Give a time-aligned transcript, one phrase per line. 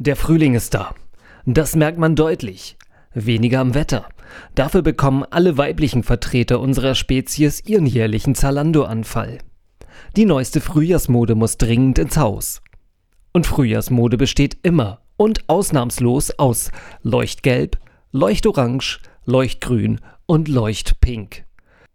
[0.00, 0.94] Der Frühling ist da.
[1.44, 2.76] Das merkt man deutlich.
[3.14, 4.08] Weniger am Wetter.
[4.54, 9.38] Dafür bekommen alle weiblichen Vertreter unserer Spezies ihren jährlichen Zalando-Anfall.
[10.16, 12.62] Die neueste Frühjahrsmode muss dringend ins Haus.
[13.32, 16.70] Und Frühjahrsmode besteht immer und ausnahmslos aus
[17.02, 17.78] Leuchtgelb,
[18.12, 21.44] Leuchtorange, Leuchtgrün und Leuchtpink.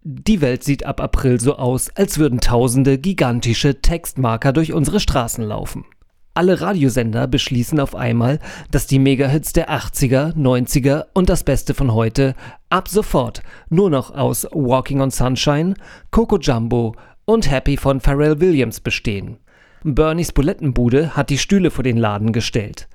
[0.01, 5.45] Die Welt sieht ab April so aus, als würden tausende gigantische Textmarker durch unsere Straßen
[5.45, 5.85] laufen.
[6.35, 8.39] Alle Radiosender beschließen auf einmal,
[8.71, 12.33] dass die Megahits der 80er, 90er und das Beste von heute
[12.69, 15.75] ab sofort nur noch aus Walking on Sunshine,
[16.09, 19.37] Coco Jumbo und Happy von Pharrell Williams bestehen.
[19.83, 22.87] Bernies Bulettenbude hat die Stühle vor den Laden gestellt.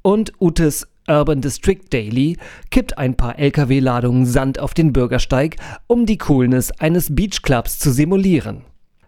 [0.00, 2.38] Und Utes Urban District Daily
[2.70, 8.62] kippt ein paar LKW-Ladungen Sand auf den Bürgersteig, um die Coolness eines Beachclubs zu simulieren.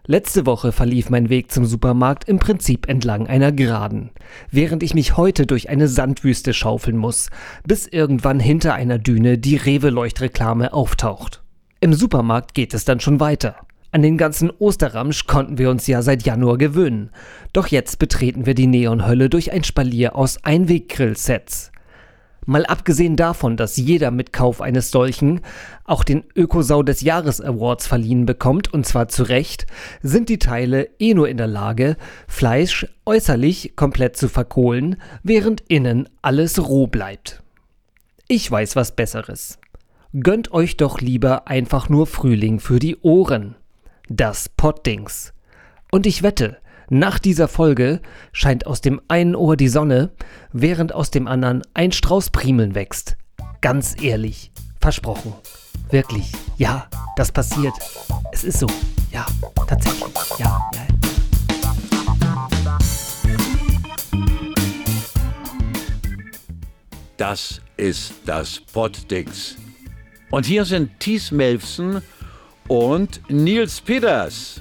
[0.05, 4.09] Letzte Woche verlief mein Weg zum Supermarkt im Prinzip entlang einer Geraden,
[4.51, 7.29] während ich mich heute durch eine Sandwüste schaufeln muss,
[7.65, 11.41] bis irgendwann hinter einer Düne die Rewe-Leuchtreklame auftaucht.
[11.79, 13.55] Im Supermarkt geht es dann schon weiter.
[13.93, 17.11] An den ganzen Osterramsch konnten wir uns ja seit Januar gewöhnen.
[17.53, 21.72] Doch jetzt betreten wir die Neonhölle durch ein Spalier aus Einweggrill-Sets.
[22.45, 25.41] Mal abgesehen davon, dass jeder mit Kauf eines solchen
[25.85, 29.65] auch den Ökosau des Jahres Awards verliehen bekommt, und zwar zu Recht,
[30.01, 36.09] sind die Teile eh nur in der Lage, Fleisch äußerlich komplett zu verkohlen, während innen
[36.21, 37.41] alles roh bleibt.
[38.27, 39.59] Ich weiß was Besseres.
[40.19, 43.55] Gönnt euch doch lieber einfach nur Frühling für die Ohren.
[44.09, 45.33] Das Pottdings.
[45.91, 46.57] Und ich wette,
[46.89, 50.11] nach dieser Folge scheint aus dem einen Ohr die Sonne,
[50.51, 53.17] während aus dem anderen ein Strauß Primeln wächst.
[53.61, 55.33] Ganz ehrlich, versprochen.
[55.89, 57.73] Wirklich, ja, das passiert.
[58.31, 58.67] Es ist so.
[59.11, 59.25] Ja,
[59.67, 60.13] tatsächlich.
[60.39, 60.81] Ja, ja.
[67.17, 69.55] Das ist das Poddings.
[70.31, 72.01] Und hier sind Thies Melfsen
[72.67, 74.59] und Nils Peters.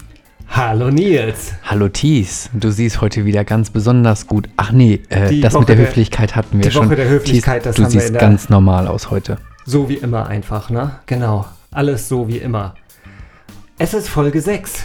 [0.55, 1.55] Hallo Nils.
[1.65, 4.51] Hallo Thies, du siehst heute wieder ganz besonders gut.
[4.59, 6.89] Ach nee, äh, das Woche mit der, der Höflichkeit hatten wir die schon.
[6.89, 9.39] Woche der Höflichkeit, Thies, das du siehst ganz normal aus heute.
[9.65, 10.91] So wie immer einfach, ne?
[11.07, 11.47] Genau.
[11.71, 12.75] Alles so wie immer.
[13.79, 14.85] Es ist Folge 6.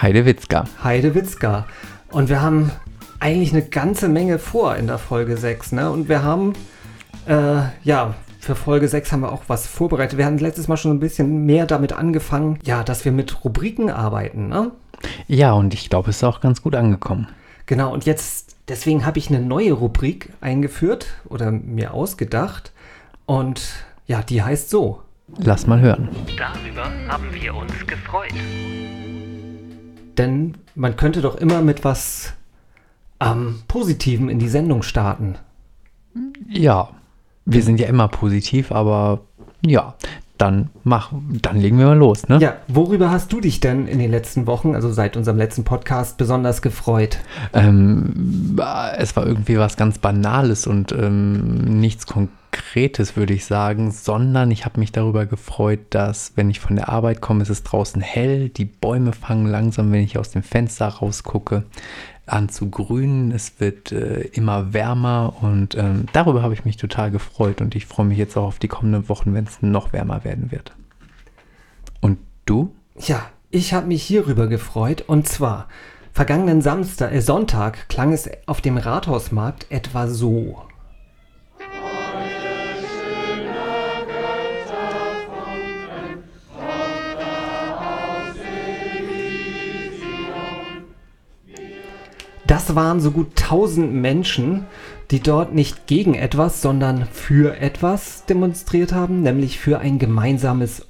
[0.00, 0.64] Heidewitzka.
[0.82, 1.66] Heidewitzka.
[2.10, 2.72] Und wir haben
[3.20, 5.90] eigentlich eine ganze Menge vor in der Folge 6, ne?
[5.90, 6.54] Und wir haben,
[7.28, 8.14] äh, ja,
[8.46, 10.18] für Folge 6 haben wir auch was vorbereitet.
[10.18, 13.90] Wir hatten letztes Mal schon ein bisschen mehr damit angefangen, ja, dass wir mit Rubriken
[13.90, 14.48] arbeiten.
[14.48, 14.70] Ne?
[15.26, 17.26] Ja, und ich glaube, es ist auch ganz gut angekommen.
[17.66, 22.72] Genau, und jetzt, deswegen habe ich eine neue Rubrik eingeführt oder mir ausgedacht.
[23.26, 25.02] Und ja, die heißt so.
[25.38, 26.08] Lass mal hören.
[26.38, 28.32] Darüber haben wir uns gefreut.
[30.16, 32.32] Denn man könnte doch immer mit was
[33.18, 35.34] ähm, Positivem in die Sendung starten.
[36.48, 36.90] Ja,
[37.46, 39.20] wir sind ja immer positiv, aber
[39.64, 39.94] ja,
[40.36, 42.38] dann mach, dann legen wir mal los, ne?
[42.38, 46.18] Ja, worüber hast du dich denn in den letzten Wochen, also seit unserem letzten Podcast,
[46.18, 47.18] besonders gefreut?
[47.54, 48.58] Ähm,
[48.98, 54.64] es war irgendwie was ganz Banales und ähm, nichts Konkretes, würde ich sagen, sondern ich
[54.66, 58.50] habe mich darüber gefreut, dass, wenn ich von der Arbeit komme, ist es draußen hell,
[58.50, 61.64] die Bäume fangen langsam, wenn ich aus dem Fenster rausgucke
[62.26, 63.30] an zu grünen.
[63.30, 67.86] Es wird äh, immer wärmer und ähm, darüber habe ich mich total gefreut und ich
[67.86, 70.72] freue mich jetzt auch auf die kommenden Wochen, wenn es noch wärmer werden wird.
[72.00, 72.72] Und du?
[72.98, 75.68] Ja, ich habe mich hierüber gefreut und zwar
[76.12, 80.65] vergangenen Samstag, äh, Sonntag klang es auf dem Rathausmarkt etwa so.
[92.46, 94.66] Das waren so gut 1000 Menschen,
[95.10, 100.86] die dort nicht gegen etwas, sondern für etwas demonstriert haben, nämlich für ein gemeinsames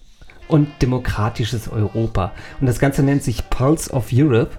[0.48, 2.32] und demokratisches Europa.
[2.60, 4.52] Und das Ganze nennt sich Pulse of Europe.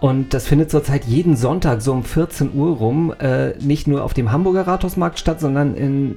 [0.00, 4.12] Und das findet zurzeit jeden Sonntag so um 14 Uhr rum, äh, nicht nur auf
[4.12, 6.16] dem Hamburger Rathausmarkt statt, sondern in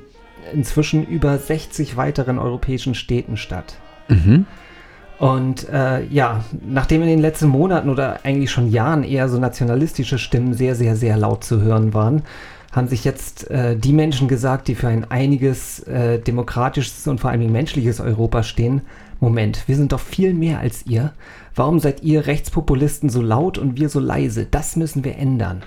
[0.54, 3.76] inzwischen über 60 weiteren europäischen Städten statt.
[4.08, 4.46] Mhm.
[5.20, 10.20] Und äh, ja, nachdem in den letzten Monaten oder eigentlich schon Jahren eher so nationalistische
[10.20, 12.22] Stimmen sehr, sehr, sehr laut zu hören waren,
[12.72, 17.32] haben sich jetzt äh, die Menschen gesagt, die für ein einiges äh, demokratisches und vor
[17.32, 18.82] allem menschliches Europa stehen.
[19.20, 21.14] Moment, wir sind doch viel mehr als ihr.
[21.56, 24.46] Warum seid ihr Rechtspopulisten so laut und wir so leise?
[24.46, 25.64] Das müssen wir ändern.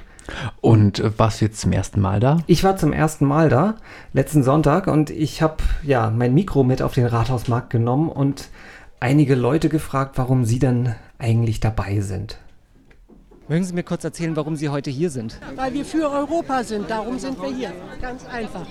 [0.60, 2.38] Und äh, warst du jetzt zum ersten Mal da?
[2.46, 3.74] Ich war zum ersten Mal da,
[4.12, 8.48] letzten Sonntag, und ich habe ja mein Mikro mit auf den Rathausmarkt genommen und
[9.00, 12.38] einige Leute gefragt, warum sie dann eigentlich dabei sind.
[13.48, 15.40] Mögen Sie mir kurz erzählen, warum Sie heute hier sind?
[15.56, 17.72] Weil wir für Europa sind, darum sind wir hier.
[18.00, 18.64] Ganz einfach.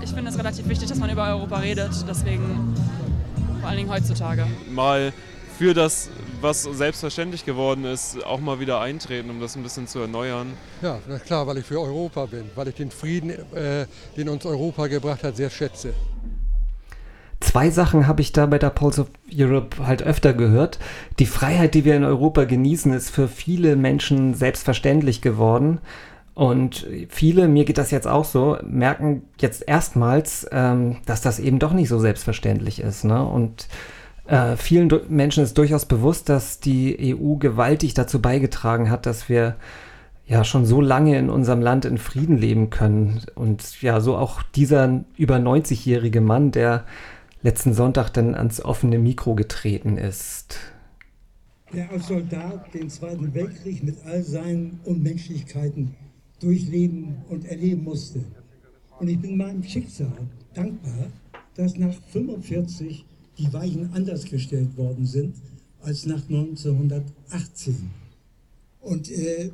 [0.00, 2.74] Ich finde es relativ wichtig, dass man über Europa redet, deswegen
[3.60, 4.46] vor allen Dingen heutzutage.
[4.70, 5.12] Mal
[5.58, 6.08] für das,
[6.40, 10.54] was selbstverständlich geworden ist, auch mal wieder eintreten, um das ein bisschen zu erneuern.
[10.80, 13.86] Ja, na klar, weil ich für Europa bin, weil ich den Frieden, äh,
[14.16, 15.92] den uns Europa gebracht hat, sehr schätze.
[17.44, 20.78] Zwei Sachen habe ich da bei der Pulse of Europe halt öfter gehört.
[21.18, 25.80] Die Freiheit, die wir in Europa genießen, ist für viele Menschen selbstverständlich geworden.
[26.32, 31.58] Und viele, mir geht das jetzt auch so, merken jetzt erstmals, ähm, dass das eben
[31.58, 33.04] doch nicht so selbstverständlich ist.
[33.04, 33.22] Ne?
[33.22, 33.68] Und
[34.26, 39.56] äh, vielen Menschen ist durchaus bewusst, dass die EU gewaltig dazu beigetragen hat, dass wir
[40.26, 43.20] ja schon so lange in unserem Land in Frieden leben können.
[43.34, 46.84] Und ja, so auch dieser über 90-jährige Mann, der
[47.44, 50.58] letzten Sonntag dann ans offene Mikro getreten ist.
[51.72, 55.94] Der als Soldat den Zweiten Weltkrieg mit all seinen Unmenschlichkeiten
[56.40, 58.20] durchleben und erleben musste.
[58.98, 60.12] Und ich bin meinem Schicksal
[60.54, 61.08] dankbar,
[61.54, 63.04] dass nach 1945
[63.36, 65.36] die Weichen anders gestellt worden sind
[65.82, 67.90] als nach 1918.
[68.80, 69.50] Und äh,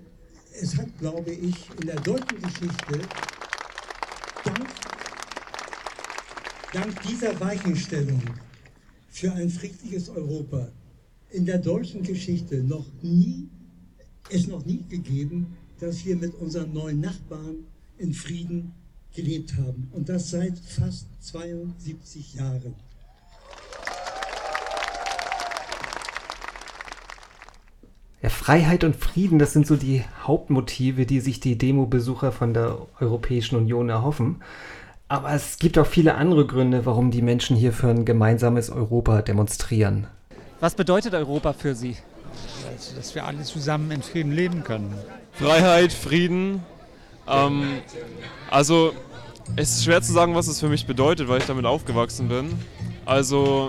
[0.62, 3.00] es hat, glaube ich, in der deutschen Geschichte
[4.44, 4.79] dank
[6.72, 8.22] dank dieser Weichenstellung
[9.08, 10.68] für ein friedliches Europa
[11.30, 13.48] in der deutschen Geschichte noch nie,
[14.30, 17.64] es noch nie gegeben, dass wir mit unseren neuen Nachbarn
[17.98, 18.72] in Frieden
[19.14, 19.88] gelebt haben.
[19.92, 22.74] Und das seit fast 72 Jahren.
[28.22, 32.86] Ja, Freiheit und Frieden, das sind so die Hauptmotive, die sich die Demo-Besucher von der
[33.00, 34.42] Europäischen Union erhoffen.
[35.10, 39.22] Aber es gibt auch viele andere Gründe, warum die Menschen hier für ein gemeinsames Europa
[39.22, 40.06] demonstrieren.
[40.60, 41.96] Was bedeutet Europa für Sie?
[42.72, 44.94] Also, dass wir alle zusammen in Frieden leben können.
[45.32, 46.62] Freiheit, Frieden.
[47.26, 47.80] Ähm,
[48.52, 48.92] also
[49.56, 52.52] es ist schwer zu sagen, was es für mich bedeutet, weil ich damit aufgewachsen bin.
[53.04, 53.68] Also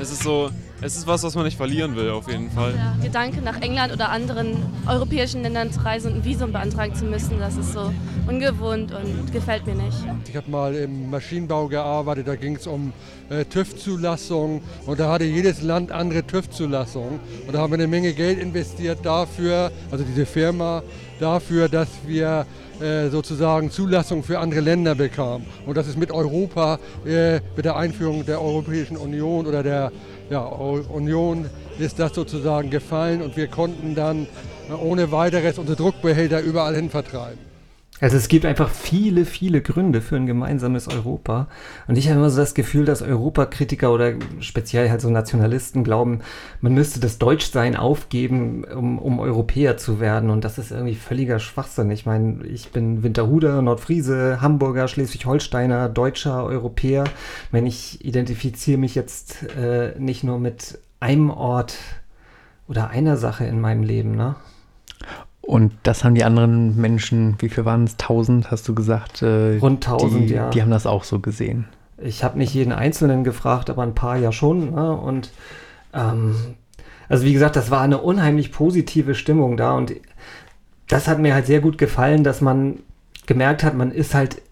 [0.00, 0.48] es ist so,
[0.80, 2.72] es ist was, was man nicht verlieren will, auf jeden Fall.
[2.72, 4.56] Der Gedanke, nach England oder anderen
[4.86, 7.92] europäischen Ländern zu reisen und ein Visum beantragen zu müssen, das ist so
[8.28, 9.96] ungewohnt und gefällt mir nicht.
[10.28, 12.92] Ich habe mal im Maschinenbau gearbeitet, da ging es um
[13.30, 17.20] äh, TÜV-Zulassung und da hatte jedes Land andere TÜV-Zulassungen.
[17.46, 20.82] Und da haben wir eine Menge Geld investiert dafür, also diese Firma,
[21.18, 22.46] dafür, dass wir
[22.80, 25.46] äh, sozusagen Zulassung für andere Länder bekamen.
[25.66, 29.90] Und das ist mit Europa, äh, mit der Einführung der Europäischen Union oder der
[30.30, 31.46] ja, Union
[31.78, 34.26] ist das sozusagen gefallen und wir konnten dann
[34.68, 37.47] äh, ohne weiteres unsere Druckbehälter überall hin vertreiben.
[38.00, 41.48] Also es gibt einfach viele, viele Gründe für ein gemeinsames Europa.
[41.88, 46.20] Und ich habe immer so das Gefühl, dass Europakritiker oder speziell halt so Nationalisten glauben,
[46.60, 50.30] man müsste das Deutschsein aufgeben, um, um Europäer zu werden.
[50.30, 51.90] Und das ist irgendwie völliger Schwachsinn.
[51.90, 57.04] Ich meine, ich bin Winterhuder, Nordfriese, Hamburger, Schleswig-Holsteiner, Deutscher, Europäer.
[57.50, 61.74] Wenn ich identifiziere mich jetzt äh, nicht nur mit einem Ort
[62.68, 64.36] oder einer Sache in meinem Leben, ne?
[65.48, 67.92] Und das haben die anderen Menschen, wie viel waren es?
[67.92, 69.22] 1000, hast du gesagt?
[69.22, 70.50] Äh, Rund 1000, die, ja.
[70.50, 71.64] Die haben das auch so gesehen.
[71.96, 74.74] Ich habe nicht jeden Einzelnen gefragt, aber ein paar ja schon.
[74.74, 74.92] Ne?
[74.94, 75.30] Und
[75.94, 76.34] ähm,
[77.08, 79.94] also wie gesagt, das war eine unheimlich positive Stimmung da und
[80.86, 82.80] das hat mir halt sehr gut gefallen, dass man
[83.24, 84.42] gemerkt hat, man ist halt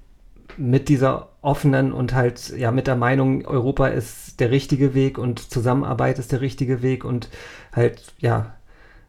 [0.57, 5.41] mit dieser offenen und halt ja mit der Meinung, Europa ist der richtige Weg und
[5.41, 7.29] Zusammenarbeit ist der richtige Weg und
[7.75, 8.56] halt ja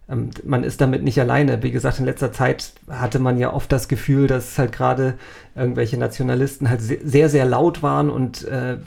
[0.08, 1.62] man ist damit nicht alleine.
[1.64, 5.16] Wie gesagt, in letzter Zeit hatte man ja oft das Gefühl, dass halt gerade
[5.54, 8.78] irgendwelche Nationalisten halt sehr, sehr laut waren und äh,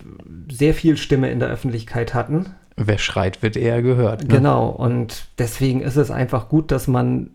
[0.50, 2.46] sehr viel Stimme in der Öffentlichkeit hatten.
[2.76, 4.22] Wer schreit, wird eher gehört.
[4.22, 4.28] Ne?
[4.28, 7.30] Genau, und deswegen ist es einfach gut, dass man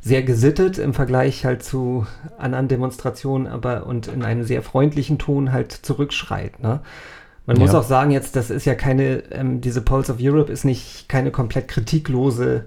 [0.00, 2.06] sehr gesittet im Vergleich halt zu
[2.38, 6.60] anderen Demonstrationen, aber und in einem sehr freundlichen Ton halt zurückschreit.
[6.62, 6.80] Ne?
[7.46, 7.62] Man ja.
[7.62, 11.08] muss auch sagen, jetzt, das ist ja keine, ähm, diese Pulse of Europe ist nicht
[11.08, 12.66] keine komplett kritiklose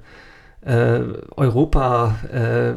[0.65, 1.01] äh,
[1.35, 2.73] Europa äh,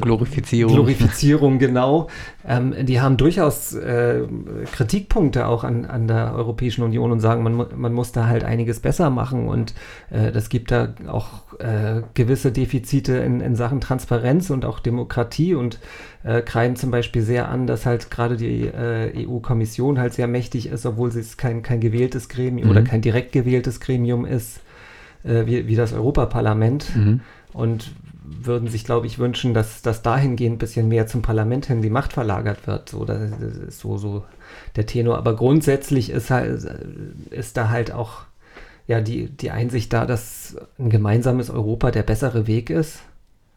[0.00, 0.74] Glorifizierung.
[0.74, 2.08] Glorifizierung, genau.
[2.46, 4.22] Ähm, die haben durchaus äh,
[4.72, 8.80] Kritikpunkte auch an, an der Europäischen Union und sagen, man, man muss da halt einiges
[8.80, 9.74] besser machen und
[10.10, 15.54] äh, das gibt da auch äh, gewisse Defizite in, in Sachen Transparenz und auch Demokratie
[15.54, 15.78] und
[16.24, 20.66] äh, kreiden zum Beispiel sehr an, dass halt gerade die äh, EU-Kommission halt sehr mächtig
[20.68, 22.70] ist, obwohl sie es kein, kein gewähltes Gremium mhm.
[22.70, 24.60] oder kein direkt gewähltes Gremium ist
[25.26, 27.20] äh, wie, wie das Europaparlament mhm.
[27.52, 27.92] und
[28.28, 31.90] würden sich, glaube ich, wünschen, dass, dass dahingehend ein bisschen mehr zum Parlament hin die
[31.90, 32.88] Macht verlagert wird.
[32.88, 33.30] So, das
[33.68, 34.24] ist so, so
[34.74, 35.16] der Tenor.
[35.16, 36.64] Aber grundsätzlich ist, halt,
[37.30, 38.22] ist da halt auch
[38.86, 43.00] ja, die, die Einsicht da, dass ein gemeinsames Europa der bessere Weg ist.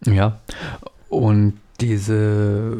[0.06, 0.40] Ja.
[1.08, 2.76] Und diese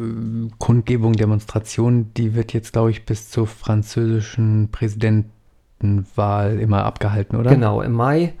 [0.58, 7.50] Kundgebung, Demonstration, die wird jetzt, glaube ich, bis zur französischen Präsidentenwahl immer abgehalten, oder?
[7.50, 8.34] Genau, im Mai.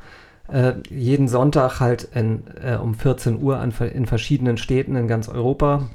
[0.52, 5.28] Äh, jeden Sonntag halt in, äh, um 14 Uhr an, in verschiedenen Städten in ganz
[5.28, 5.88] Europa.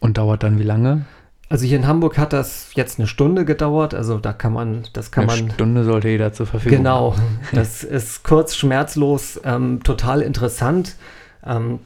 [0.00, 1.06] Und dauert dann wie lange?
[1.48, 3.94] Also hier in Hamburg hat das jetzt eine Stunde gedauert.
[3.94, 5.50] Also da kann man, das kann eine man.
[5.52, 7.40] Stunde sollte jeder zur Verfügung Genau, haben.
[7.52, 10.96] das ist kurz, schmerzlos, ähm, total interessant.
[11.44, 11.80] Ähm,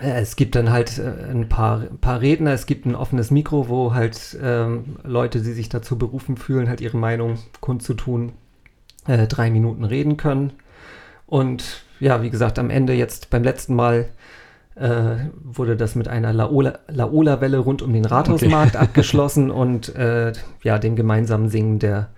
[0.00, 3.68] äh, es gibt dann halt äh, ein paar, paar Redner, es gibt ein offenes Mikro,
[3.68, 8.32] wo halt ähm, Leute, die sich dazu berufen fühlen, halt ihre Meinung kundzutun,
[9.06, 10.52] äh, drei Minuten reden können.
[11.26, 14.08] Und ja, wie gesagt, am Ende jetzt beim letzten Mal
[14.76, 20.78] äh, wurde das mit einer Laola- Laola-Welle rund um den Rathausmarkt abgeschlossen und äh, ja,
[20.78, 22.08] dem gemeinsamen Singen der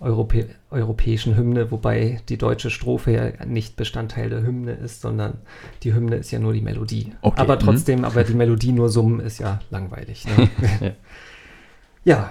[0.00, 5.38] Europä europäischen Hymne, wobei die deutsche Strophe ja nicht Bestandteil der Hymne ist, sondern
[5.82, 7.12] die Hymne ist ja nur die Melodie.
[7.22, 7.60] Okay, Aber mhm.
[7.60, 10.26] trotzdem, aber die Melodie nur summen ist ja langweilig.
[10.26, 10.50] Ne?
[12.04, 12.16] Ja.
[12.16, 12.30] ja,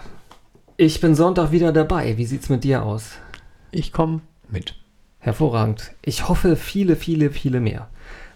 [0.78, 2.18] ich bin Sonntag wieder dabei.
[2.18, 3.14] Wie sieht's mit dir aus?
[3.72, 4.76] Ich komme mit.
[5.24, 5.94] Hervorragend.
[6.02, 7.88] Ich hoffe, viele, viele, viele mehr.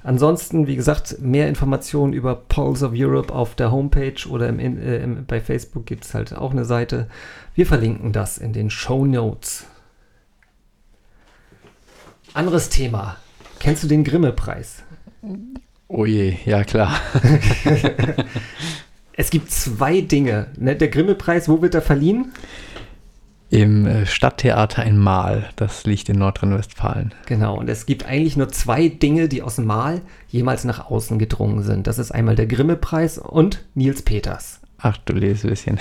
[0.03, 5.03] Ansonsten, wie gesagt, mehr Informationen über Pulse of Europe auf der Homepage oder im, äh,
[5.03, 7.09] im, bei Facebook gibt es halt auch eine Seite.
[7.55, 9.65] Wir verlinken das in den Show Notes.
[12.33, 13.17] Anderes Thema.
[13.59, 14.83] Kennst du den Grimme-Preis?
[15.89, 17.01] Oh je, ja klar.
[19.19, 20.45] Es gibt zwei Dinge.
[20.57, 20.75] Ne?
[20.75, 22.31] Der Grimme-Preis, wo wird er verliehen?
[23.49, 27.13] Im äh, Stadttheater in Mahl, das liegt in Nordrhein-Westfalen.
[27.27, 31.63] Genau, und es gibt eigentlich nur zwei Dinge, die aus Mal jemals nach außen gedrungen
[31.63, 31.87] sind.
[31.87, 34.59] Das ist einmal der Grimme-Preis und Nils Peters.
[34.79, 35.79] Ach du Lesbüsschen.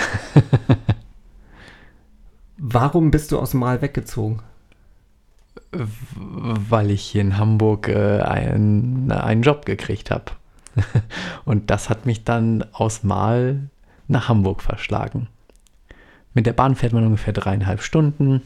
[2.56, 4.40] Warum bist du aus Mal weggezogen?
[5.73, 10.32] Weil ich hier in Hamburg äh, einen, einen Job gekriegt habe.
[11.44, 13.68] Und das hat mich dann aus Mahl
[14.08, 15.28] nach Hamburg verschlagen.
[16.36, 18.42] Mit der Bahn fährt man ungefähr dreieinhalb Stunden.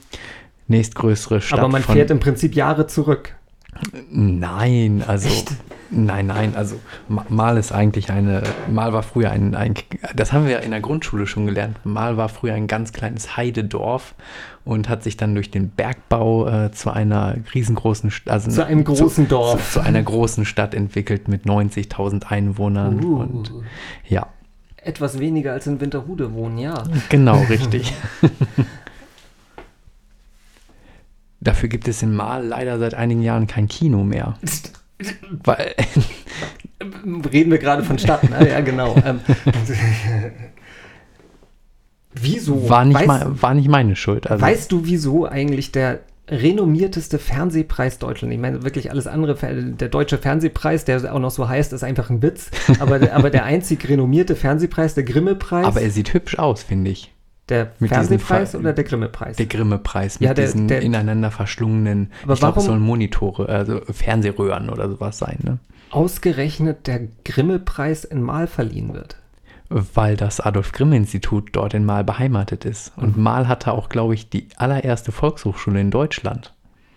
[0.68, 1.58] Nächstgrößere Stadt.
[1.58, 3.34] Aber man von- fährt im Prinzip Jahre zurück.
[4.10, 5.28] Nein, also
[5.90, 6.76] nein, nein, also
[7.08, 9.74] Ma- Mal ist eigentlich eine, Mal war früher ein, ein,
[10.14, 11.78] das haben wir in der Grundschule schon gelernt.
[11.84, 14.14] Mal war früher ein ganz kleines Heidedorf
[14.64, 19.24] und hat sich dann durch den Bergbau äh, zu einer riesengroßen, also Zu einem großen
[19.26, 19.72] zu, Dorf.
[19.72, 23.16] zu, zu einer großen Stadt entwickelt mit 90.000 Einwohnern Uh.
[23.20, 23.52] und
[24.08, 24.26] ja,
[24.82, 26.84] Etwas weniger als in Winterhude wohnen, ja.
[27.08, 27.92] genau richtig.
[31.40, 34.38] Dafür gibt es in Mal leider seit einigen Jahren kein Kino mehr.
[35.44, 35.74] Weil
[37.32, 38.48] Reden wir gerade von Stadt, ne?
[38.48, 38.96] Ja, genau.
[39.04, 39.20] Ähm,
[42.12, 42.68] wieso?
[42.68, 44.30] War nicht, weißt, mein, war nicht meine Schuld.
[44.30, 49.88] Also, weißt du, wieso eigentlich der renommierteste Fernsehpreis Deutschland, ich meine wirklich alles andere, der
[49.88, 53.44] deutsche Fernsehpreis, der auch noch so heißt, ist einfach ein Witz, aber, der- aber der
[53.44, 57.12] einzig renommierte Fernsehpreis, der Grimme-Preis, aber er sieht hübsch aus, finde ich.
[57.48, 59.36] der mit Fernsehpreis oder der Grimme-Preis?
[59.36, 63.80] Der Grimme-Preis mit Ja, der- diesen der- ineinander verschlungenen, Aber ich glaube, sollen Monitore, also
[63.90, 65.58] Fernsehröhren oder sowas sein, ne?
[65.90, 69.16] Ausgerechnet der Grimme-Preis in Mal verliehen wird.
[69.72, 72.92] Weil das Adolf-Grimm-Institut dort in Mal beheimatet ist.
[72.96, 73.22] Und Mhm.
[73.22, 76.52] Mal hatte auch, glaube ich, die allererste Volkshochschule in Deutschland.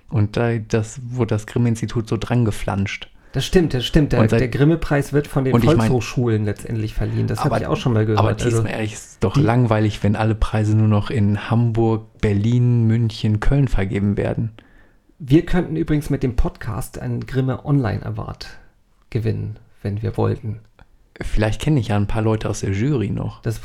[0.10, 3.10] Und da das wurde das Grimm-Institut so dran geflanscht.
[3.32, 4.12] Das stimmt, das stimmt.
[4.12, 7.26] Der, Und seit- der Grimme-Preis wird von den ich mein- Volkshochschulen letztendlich verliehen.
[7.28, 8.20] Das habe ich auch schon mal gehört.
[8.20, 12.86] Aber diesmal Also, ehrlich, ist doch langweilig, wenn alle Preise nur noch in Hamburg, Berlin,
[12.86, 14.52] München, Köln vergeben werden.
[15.26, 18.48] wir könnten übrigens mit dem Podcast einen Grimme Online Award
[19.10, 20.60] gewinnen, wenn wir wollten.
[21.22, 23.42] Vielleicht kenne ich ja ein paar Leute aus der Jury noch.
[23.42, 23.62] Das,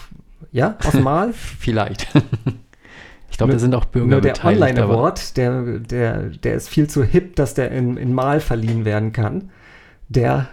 [0.52, 1.33] ja, aus Mal?
[1.33, 2.07] Vielleicht.
[3.31, 4.62] Ich glaube, da sind auch Bürger Nur der beteiligt.
[4.62, 8.40] Online aber- Award, der, der, der ist viel zu hip, dass der in, in Mal
[8.40, 9.50] verliehen werden kann.
[10.09, 10.49] Der,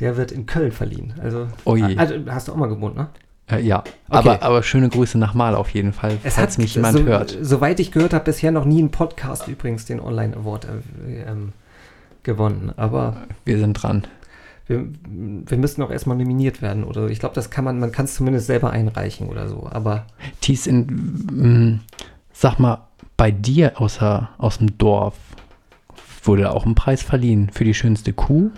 [0.00, 1.14] der wird in Köln verliehen.
[1.22, 1.96] Also, Oh je.
[1.96, 3.08] also hast du auch mal gewohnt, ne?
[3.50, 3.90] Äh, ja, Okay.
[4.08, 7.04] aber, aber schöne Grüße nach Mal auf jeden Fall, Es falls hat mich jemand so,
[7.04, 7.36] hört.
[7.42, 10.66] Soweit ich gehört habe, bisher noch nie ein Podcast übrigens den Online Award
[11.06, 11.52] äh, ähm,
[12.22, 12.72] gewonnen.
[12.76, 14.06] Aber Wir sind dran.
[14.66, 16.84] Wir, wir müssen auch erstmal nominiert werden.
[16.84, 19.68] Oder ich glaube, das kann man, man kann es zumindest selber einreichen oder so.
[19.70, 20.06] Aber
[20.40, 20.80] Thies, in,
[21.30, 21.80] mm,
[22.32, 25.14] sag mal, bei dir außer, aus dem Dorf
[26.24, 28.50] wurde auch ein Preis verliehen für die schönste Kuh,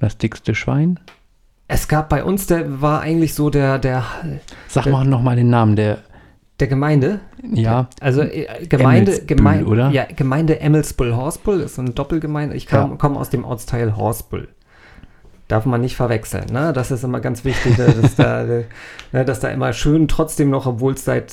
[0.00, 0.98] das dickste Schwein.
[1.68, 4.04] es gab bei uns, der war eigentlich so der, der,
[4.66, 5.98] Sag Der- mal nochmal den Namen, der,
[6.58, 7.20] der Gemeinde.
[7.42, 9.90] ja, Also äh, Gemeinde, Gemeinde, oder?
[9.90, 12.56] Ja, Gemeinde Emmelsbull Horsbull ist so eine Doppelgemeinde.
[12.56, 12.80] Ich Ja.
[12.82, 14.48] komme komm aus dem Ortsteil Horsbull.
[15.50, 16.46] Darf man nicht verwechseln.
[16.52, 16.72] Ne?
[16.72, 18.44] Das ist immer ganz wichtig, ne, dass, da,
[19.12, 21.32] ne, dass da immer schön trotzdem noch, obwohl es seit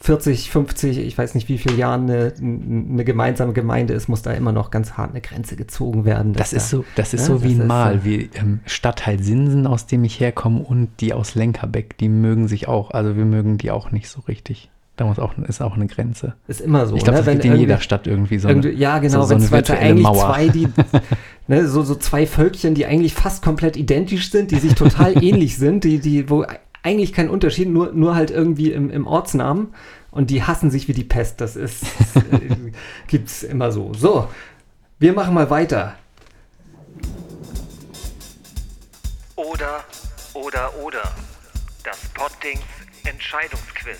[0.00, 4.32] 40, 50, ich weiß nicht wie viele Jahren eine, eine gemeinsame Gemeinde ist, muss da
[4.32, 6.32] immer noch ganz hart eine Grenze gezogen werden.
[6.32, 8.60] Das ist da, so, das ist ne, so wie ein ist, Mal, äh, wie ähm,
[8.64, 13.16] Stadtteil Sinsen, aus dem ich herkomme, und die aus Lenkerbeck, die mögen sich auch, also
[13.16, 14.70] wir mögen die auch nicht so richtig.
[14.98, 16.34] Da muss auch, ist auch eine Grenze.
[16.48, 16.96] Ist immer so.
[16.96, 17.24] Ich glaube, ne?
[17.24, 19.78] das gibt in jeder Stadt irgendwie so eine, Irgendwie- ja, genau, so, so wenn zwei,
[19.78, 20.26] eigentlich Mauer.
[20.26, 20.68] zwei, die,
[21.46, 25.56] ne, so, so zwei Völkchen, die eigentlich fast komplett identisch sind, die sich total ähnlich
[25.56, 26.44] sind, die, die, wo
[26.82, 29.68] eigentlich kein Unterschied, nur, nur halt irgendwie im, im Ortsnamen
[30.10, 31.40] und die hassen sich wie die Pest.
[31.40, 31.84] Das ist,
[32.16, 32.72] äh,
[33.06, 33.92] gibt's immer so.
[33.94, 34.26] So,
[34.98, 35.94] wir machen mal weiter.
[39.36, 39.84] Oder,
[40.34, 41.02] oder, oder.
[41.84, 42.64] Das Poddings
[43.04, 43.98] Entscheidungsquiz.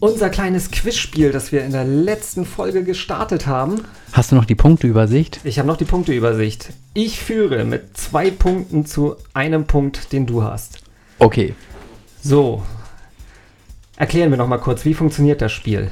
[0.00, 3.82] Unser kleines Quizspiel, das wir in der letzten Folge gestartet haben.
[4.12, 5.40] Hast du noch die Punkteübersicht?
[5.44, 6.70] Ich habe noch die Punkteübersicht.
[6.94, 10.78] Ich führe mit zwei Punkten zu einem Punkt, den du hast.
[11.18, 11.54] Okay.
[12.22, 12.62] So.
[13.96, 15.90] Erklären wir noch mal kurz, wie funktioniert das Spiel?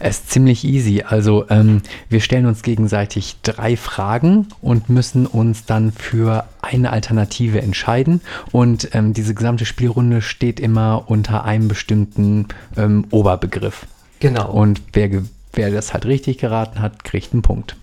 [0.00, 1.04] Es ist ziemlich easy.
[1.06, 7.60] Also ähm, wir stellen uns gegenseitig drei Fragen und müssen uns dann für eine Alternative
[7.60, 8.20] entscheiden.
[8.52, 13.86] Und ähm, diese gesamte Spielrunde steht immer unter einem bestimmten ähm, Oberbegriff.
[14.20, 14.50] Genau.
[14.50, 15.10] Und wer,
[15.52, 17.76] wer das halt richtig geraten hat, kriegt einen Punkt.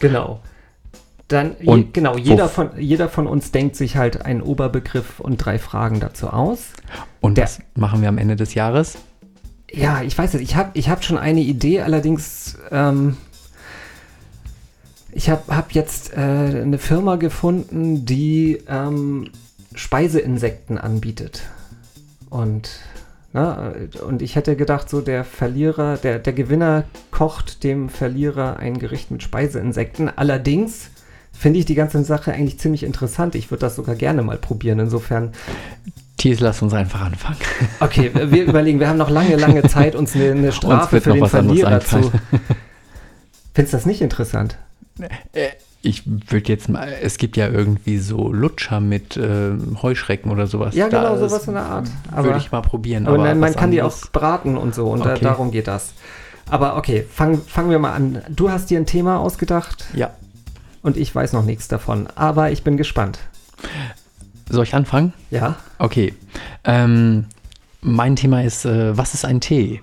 [0.00, 0.40] Genau.
[1.28, 5.60] Dann, je, genau, jeder von, jeder von uns denkt sich halt einen Oberbegriff und drei
[5.60, 6.72] Fragen dazu aus.
[7.20, 8.98] Und das machen wir am Ende des Jahres.
[9.72, 13.16] Ja, ich weiß es, ich habe ich hab schon eine Idee, allerdings, ähm,
[15.12, 19.30] ich habe hab jetzt äh, eine Firma gefunden, die ähm,
[19.74, 21.42] Speiseinsekten anbietet.
[22.30, 22.70] Und,
[23.32, 28.78] ne, und ich hätte gedacht, so der Verlierer, der, der Gewinner kocht dem Verlierer ein
[28.78, 30.08] Gericht mit Speiseinsekten.
[30.16, 30.90] Allerdings
[31.32, 33.34] finde ich die ganze Sache eigentlich ziemlich interessant.
[33.34, 34.80] Ich würde das sogar gerne mal probieren.
[34.80, 35.32] Insofern
[36.20, 37.38] Thies, lass uns einfach anfangen.
[37.80, 41.26] Okay, wir überlegen, wir haben noch lange, lange Zeit, uns eine, eine Strafe für den
[41.26, 42.12] Verlierer zu.
[43.54, 44.58] Findest du das nicht interessant?
[45.80, 50.74] Ich würde jetzt mal, es gibt ja irgendwie so Lutscher mit ähm, Heuschrecken oder sowas.
[50.74, 51.88] Ja, genau, Da sowas in der Art.
[52.14, 53.06] Würde ich mal probieren.
[53.06, 55.24] Aber, nein, man was kann die anderes- auch braten und so und da, Okay.
[55.24, 55.94] darum geht das.
[56.50, 58.20] Aber okay, fang, fangen wir mal an.
[58.28, 59.86] Du hast dir ein Thema ausgedacht.
[59.94, 60.10] Ja.
[60.82, 63.18] Und ich weiß noch nichts davon, aber ich bin gespannt.
[64.50, 65.12] Soll ich anfangen?
[65.30, 65.56] Ja.
[65.78, 66.14] Okay.
[66.64, 67.26] Ähm,
[67.82, 69.80] mein Thema ist, äh, was ist ein Tee?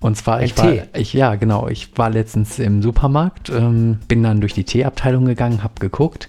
[0.00, 0.82] Und zwar, Ein ich war, Tee?
[0.94, 5.62] ich, ja, genau, ich war letztens im Supermarkt, ähm, bin dann durch die Teeabteilung gegangen,
[5.62, 6.28] habe geguckt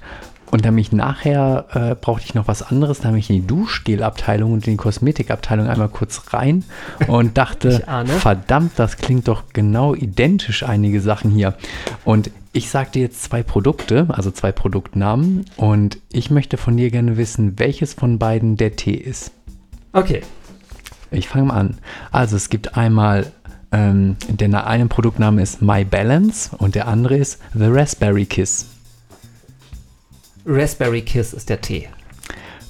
[0.49, 3.47] und dann mich nachher äh, brauchte ich noch was anderes, dann bin ich in die
[3.47, 6.63] Duschgelabteilung und in die Kosmetikabteilung einmal kurz rein
[7.07, 7.83] und dachte,
[8.19, 11.53] verdammt, das klingt doch genau identisch, einige Sachen hier.
[12.05, 16.89] Und ich sage dir jetzt zwei Produkte, also zwei Produktnamen und ich möchte von dir
[16.89, 19.31] gerne wissen, welches von beiden der Tee ist.
[19.93, 20.21] Okay.
[21.12, 21.77] Ich fange mal an.
[22.12, 23.31] Also es gibt einmal,
[23.71, 28.65] ähm, der eine Produktname ist My Balance und der andere ist The Raspberry Kiss.
[30.45, 31.88] Raspberry Kiss ist der Tee.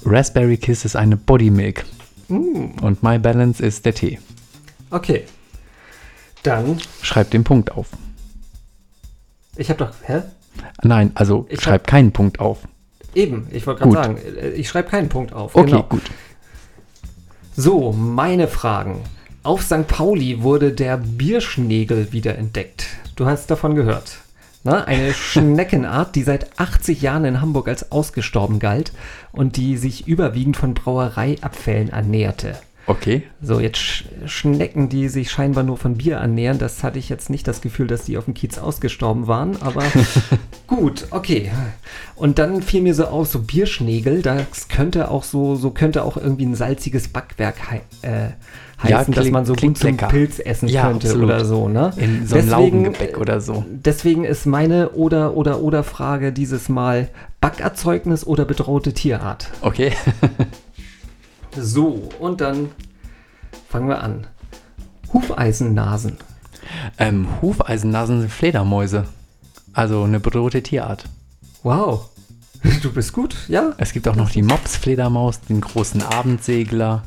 [0.04, 1.84] Raspberry Kiss ist eine Body Milk
[2.28, 4.18] Mm, und My Balance ist der Tee.
[4.90, 5.24] okay.
[6.42, 7.88] Dann, Schreib den Punkt auf.
[9.58, 10.22] Ich habe doch, hä?
[10.82, 12.58] Nein, also Ich schreib hab- keinen Punkt auf.
[13.14, 15.54] Eben, ich wollte gerade sagen, äh, ich schreibe keinen Punkt auf.
[15.54, 15.82] Okay, genau.
[15.84, 16.02] gut.
[17.56, 19.00] So, meine Fragen.
[19.42, 19.86] Auf St.
[19.86, 22.86] Pauli wurde der Bierschnegel wiederentdeckt.
[23.16, 24.18] Du hast davon gehört.
[24.64, 28.92] Na, eine Schneckenart, die seit 80 Jahren in Hamburg als ausgestorben galt
[29.32, 32.56] und die sich überwiegend von Brauereiabfällen ernährte.
[32.88, 33.22] Okay.
[33.42, 37.28] So, jetzt Sch Schnecken, die sich scheinbar nur von Bier ernähren, das hatte ich jetzt
[37.30, 39.82] nicht das Gefühl, dass die auf dem Kiez ausgestorben waren, aber
[40.66, 41.50] gut, okay.
[42.16, 46.16] Und dann fiel mir so auf, so Bierschnegel, das könnte auch so, so könnte auch
[46.16, 48.30] irgendwie ein salziges Backwerk hei äh,
[48.82, 50.06] heißen, Ja, dass klingt- man so gut klingt zum lecker.
[50.08, 51.26] Pilz essen Ja, könnte absolut.
[51.28, 51.92] oder so, ne?
[51.98, 53.64] In so einem Laugengebäck oder so.
[53.70, 57.08] Deswegen ist meine oder oder oder Frage dieses Mal
[57.42, 59.48] Backerzeugnis oder bedrohte Tierart.
[59.60, 59.92] Okay.
[61.56, 62.70] So, und dann
[63.68, 64.26] fangen wir an.
[65.12, 66.16] Hufeisennasen.
[66.98, 69.04] ähm, Hufeisennasen sind Fledermäuse.
[69.72, 71.04] Also eine bedrohte Tierart.
[71.62, 72.10] Wow.
[72.82, 73.72] Du bist gut, ja?
[73.78, 77.04] Es gibt auch noch die Mops-Fledermaus, den großen Abendsegler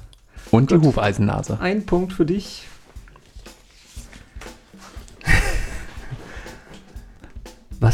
[0.49, 1.59] und die Hufeisennase.
[1.59, 2.67] Ein Punkt für dich.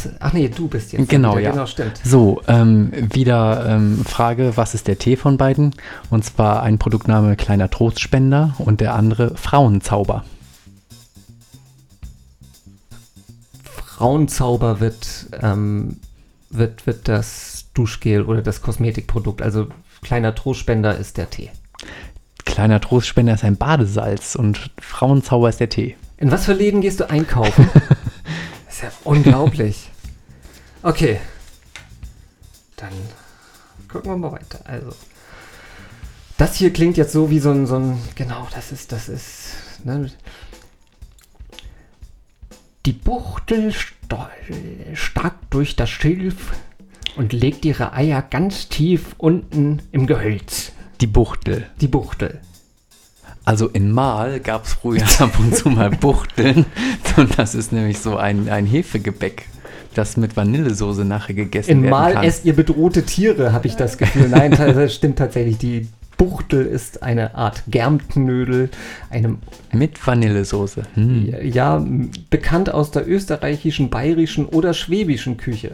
[0.06, 0.10] Was?
[0.20, 1.10] Ach nee, du bist jetzt.
[1.10, 1.42] Genau, wieder.
[1.42, 1.52] ja.
[1.52, 2.00] Genau, stimmt.
[2.04, 5.74] So, ähm, wieder ähm, Frage, was ist der Tee von beiden?
[6.10, 10.24] Und zwar ein Produktname Kleiner Trostspender und der andere Frauenzauber.
[13.64, 15.98] Frauenzauber wird ähm,
[16.52, 19.42] wird, wird das Duschgel oder das Kosmetikprodukt.
[19.42, 19.68] Also
[20.04, 21.50] kleiner Trostspender ist der Tee.
[22.46, 25.96] Kleiner Trostspender ist ein Badesalz und Frauenzauber ist der Tee.
[26.18, 27.70] In was für Läden gehst du einkaufen?
[28.78, 29.90] ist ja unglaublich.
[30.84, 31.20] Okay.
[32.76, 32.94] Dann
[33.90, 34.60] gucken wir mal weiter.
[34.64, 34.94] Also.
[36.38, 39.54] Das hier klingt jetzt so wie so ein, so ein genau, das ist, das ist,
[39.84, 40.12] ne?
[42.86, 43.74] Die Buchtel
[44.94, 46.54] stark durch das Schilf
[47.18, 50.72] und legt ihre Eier ganz tief unten im Gehölz.
[51.02, 51.68] Die Buchtel.
[51.82, 52.40] Die Buchtel.
[53.48, 56.66] Also in Mal gab es früher ab und zu mal Buchteln.
[57.16, 59.46] Und das ist nämlich so ein, ein Hefegebäck,
[59.94, 62.26] das mit Vanillesoße nachher gegessen In werden Mal kann.
[62.26, 64.28] esst ihr bedrohte Tiere, habe ich das Gefühl.
[64.28, 65.58] Nein, das stimmt tatsächlich.
[65.60, 68.70] Die Buchtel ist eine Art Germknödel,
[69.10, 69.38] einem
[69.72, 70.84] mit Vanillesoße.
[70.96, 71.34] Hm.
[71.42, 71.82] ja
[72.30, 75.72] bekannt aus der österreichischen, bayerischen oder schwäbischen Küche.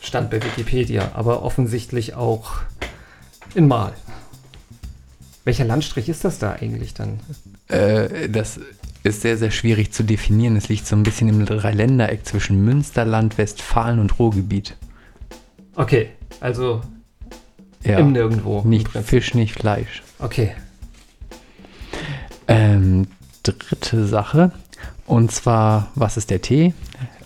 [0.00, 2.54] Stand bei Wikipedia, aber offensichtlich auch
[3.54, 3.92] in Mal.
[5.46, 7.20] Welcher Landstrich ist das da eigentlich dann?
[7.68, 8.58] Äh, das
[9.04, 10.56] ist sehr, sehr schwierig zu definieren.
[10.56, 14.76] Es liegt so ein bisschen im Dreiländereck zwischen Münsterland, Westfalen und Ruhrgebiet.
[15.76, 16.08] Okay,
[16.40, 16.80] also
[17.84, 18.00] Ja.
[18.00, 18.62] im Nirgendwo.
[18.62, 19.08] im Nicht Prinzip.
[19.08, 20.02] Fisch, nicht Fleisch.
[20.18, 20.50] Okay.
[22.48, 23.06] Ähm,
[23.44, 24.50] dritte Sache.
[25.06, 26.74] Und zwar, was ist der Tee?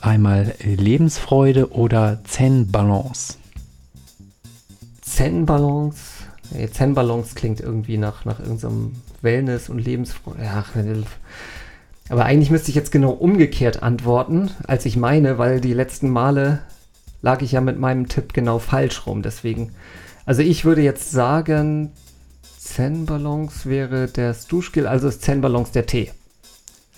[0.03, 3.37] Einmal Lebensfreude oder Zen-Balance.
[5.01, 6.20] Zen-Balance.
[6.53, 10.43] Nee, Zen-Balance klingt irgendwie nach, nach irgendeinem Wellness- und Lebensfreude.
[10.43, 10.65] Ja,
[12.09, 16.61] aber eigentlich müsste ich jetzt genau umgekehrt antworten, als ich meine, weil die letzten Male
[17.23, 19.23] lag ich ja mit meinem Tipp genau falsch rum.
[19.23, 19.73] Deswegen,
[20.27, 21.93] also ich würde jetzt sagen,
[22.59, 26.11] Zen-Balance wäre das Duschgel, also ist Zen-Balance der Tee.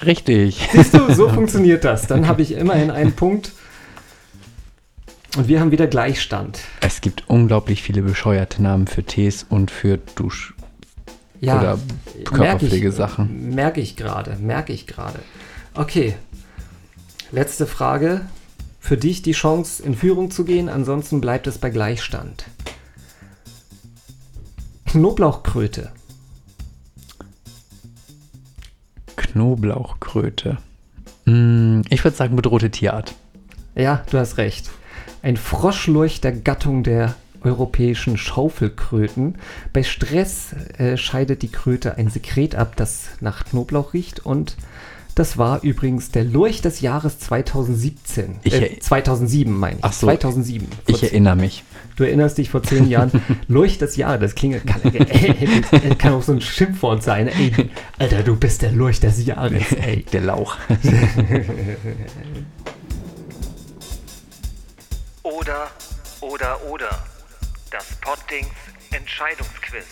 [0.04, 0.68] Richtig.
[0.72, 2.06] Siehst du, so funktioniert das.
[2.06, 3.52] Dann habe ich immerhin einen Punkt.
[5.36, 6.60] Und wir haben wieder Gleichstand.
[6.80, 10.52] Es gibt unglaublich viele bescheuerte Namen für Tees und für Dusch-
[11.40, 13.54] Ja, oder merke Körperpflegesachen.
[13.54, 15.18] merke ich gerade, merke ich gerade.
[15.74, 16.14] Okay,
[17.30, 18.22] letzte Frage.
[18.78, 22.44] Für dich die Chance, in Führung zu gehen, ansonsten bleibt es bei Gleichstand.
[24.86, 25.92] Knoblauchkröte.
[29.16, 30.58] Knoblauchkröte.
[31.24, 33.14] Mm, Ich würde sagen bedrohte Tierart.
[33.74, 34.70] Ja, du hast recht.
[35.22, 39.36] Ein Froschlurch der Gattung der europäischen Schaufelkröten.
[39.72, 44.56] Bei Stress äh, scheidet die Kröte ein Sekret ab, das nach Knoblauch riecht und
[45.14, 48.36] das war übrigens der Lurch des Jahres 2017.
[48.44, 49.84] Ich äh, er- 2007 meine ich.
[49.84, 50.06] Ach so.
[50.06, 50.66] 2007.
[50.68, 51.64] Vor Ich erinnere mich.
[51.96, 53.10] Du erinnerst dich vor zehn Jahren,
[53.48, 57.28] Lurch des Jahres, das klingt, kann, äh, kann auch so ein Schimpfwort sein.
[57.28, 57.52] Ey,
[57.98, 60.06] Alter, du bist der Lurch des Jahres, ey.
[60.12, 60.56] Der Lauch.
[65.42, 65.66] Oder,
[66.20, 66.98] oder, oder.
[67.72, 68.54] Das Poddings
[68.92, 69.86] Entscheidungsquiz.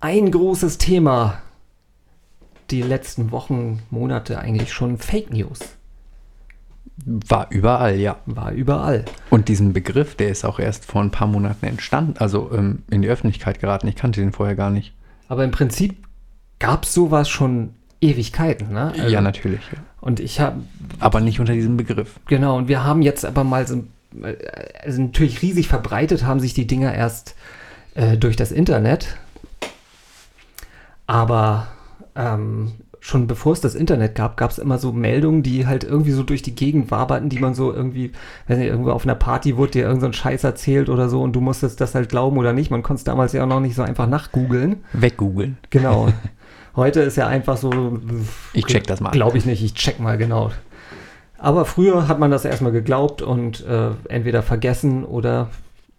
[0.00, 1.40] Ein großes Thema
[2.72, 5.60] die letzten Wochen, Monate eigentlich schon Fake News.
[7.06, 8.16] War überall, ja.
[8.26, 9.04] War überall.
[9.30, 13.02] Und diesen Begriff, der ist auch erst vor ein paar Monaten entstanden, also ähm, in
[13.02, 13.86] die Öffentlichkeit geraten.
[13.86, 14.94] Ich kannte den vorher gar nicht.
[15.28, 16.08] Aber im Prinzip
[16.58, 18.90] gab es sowas schon Ewigkeiten, ne?
[18.98, 19.62] Also- ja, natürlich.
[19.72, 19.78] Ja.
[20.02, 20.60] Und ich habe,
[20.98, 22.18] Aber nicht unter diesem Begriff.
[22.26, 23.84] genau, und wir haben jetzt aber mal so,
[24.82, 27.36] also natürlich riesig verbreitet haben sich die Dinger erst
[27.94, 29.16] äh, durch das Internet.
[31.06, 31.68] Aber
[32.16, 32.72] ähm,
[33.04, 36.22] schon bevor es das Internet gab, gab es immer so Meldungen, die halt irgendwie so
[36.22, 38.12] durch die Gegend waberten, die man so irgendwie,
[38.46, 41.32] weiß nicht, irgendwo auf einer Party wurde dir irgend so Scheiß erzählt oder so und
[41.32, 42.70] du musstest das halt glauben oder nicht.
[42.70, 44.84] Man konnte es damals ja auch noch nicht so einfach nachgoogeln.
[44.92, 45.58] Weggoogeln.
[45.70, 46.12] Genau.
[46.76, 47.98] Heute ist ja einfach so.
[48.52, 49.10] Ich check das mal.
[49.10, 50.52] Glaube ich nicht, ich check mal genau.
[51.38, 55.50] Aber früher hat man das erstmal geglaubt und äh, entweder vergessen oder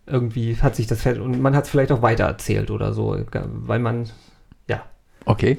[0.08, 4.10] irgendwie hat sich das und man hat es vielleicht auch weitererzählt oder so, weil man,
[4.70, 4.84] ja.
[5.26, 5.58] Okay.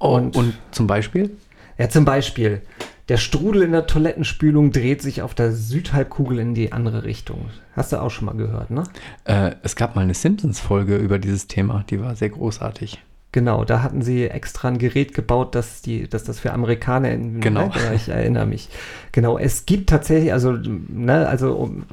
[0.00, 1.30] Und, Und zum Beispiel?
[1.78, 2.62] ja, zum Beispiel,
[3.08, 7.50] der Strudel in der Toilettenspülung dreht sich auf der Südhalbkugel in die andere Richtung.
[7.74, 8.84] Hast du auch schon mal gehört, ne?
[9.24, 12.98] Äh, es gab mal eine Simpsons-Folge über dieses Thema, die war sehr großartig.
[13.32, 17.40] Genau, da hatten sie extra ein Gerät gebaut, dass, die, dass das für Amerikaner in
[17.40, 17.70] Genau.
[17.74, 18.68] Ja, ich erinnere mich.
[19.12, 21.84] Genau, es gibt tatsächlich, also, ne, also um,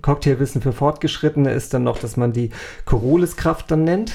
[0.00, 2.50] Cocktailwissen für Fortgeschrittene ist dann noch, dass man die
[2.84, 4.12] Corioliskraft dann nennt,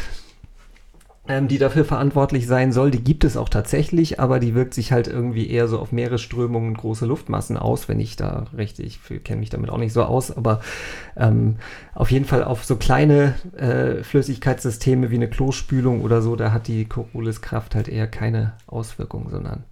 [1.27, 2.91] die dafür verantwortlich sein soll.
[2.91, 6.69] Die gibt es auch tatsächlich, aber die wirkt sich halt irgendwie eher so auf Meeresströmungen
[6.69, 10.03] und große Luftmassen aus, wenn ich da richtig, ich kenne mich damit auch nicht so
[10.03, 10.61] aus, aber
[11.17, 11.57] ähm,
[11.93, 16.67] auf jeden Fall auf so kleine äh, Flüssigkeitssysteme wie eine Klospülung oder so, da hat
[16.67, 19.63] die Corioliskraft halt eher keine Auswirkungen, sondern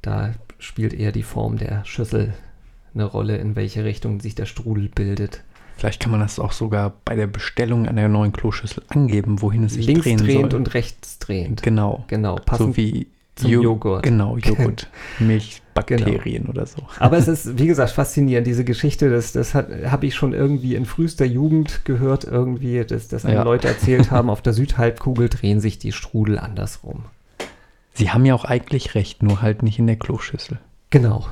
[0.00, 2.32] da spielt eher die Form der Schüssel
[2.94, 5.42] eine Rolle, in welche Richtung sich der Strudel bildet.
[5.76, 9.74] Vielleicht kann man das auch sogar bei der Bestellung einer neuen Kloschüssel angeben, wohin es
[9.74, 10.60] sich Links drehen drehend soll.
[10.60, 11.62] und rechts drehend.
[11.62, 12.04] Genau.
[12.08, 14.02] Genau, passend so wie zum Jo- Joghurt.
[14.04, 16.82] Genau, Joghurt, Milch, Bakterien oder so.
[16.98, 19.08] Aber es ist, wie gesagt, faszinierend, diese Geschichte.
[19.10, 23.42] Das, das habe ich schon irgendwie in frühester Jugend gehört, irgendwie, dass, dass Ja.
[23.42, 27.04] Leute erzählt haben, auf der Südhalbkugel drehen sich die Strudel andersrum.
[27.94, 30.58] Sie haben ja auch eigentlich recht, nur halt nicht in der Kloschüssel.
[30.90, 31.26] Genau.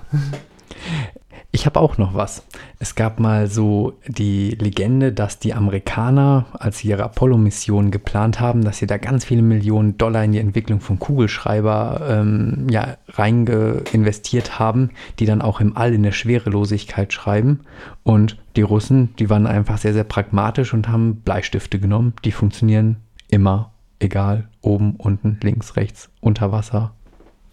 [1.52, 2.46] Ich habe auch noch was.
[2.78, 8.62] Es gab mal so die Legende, dass die Amerikaner, als sie ihre Apollo-Mission geplant haben,
[8.62, 13.82] dass sie da ganz viele Millionen Dollar in die Entwicklung von Kugelschreiber ähm, ja, reinge
[13.92, 17.60] investiert haben, die dann auch im All in der Schwerelosigkeit schreiben.
[18.04, 22.14] Und die Russen, die waren einfach sehr, sehr pragmatisch und haben Bleistifte genommen.
[22.24, 26.94] Die funktionieren immer, egal, oben, unten, links, rechts, unter Wasser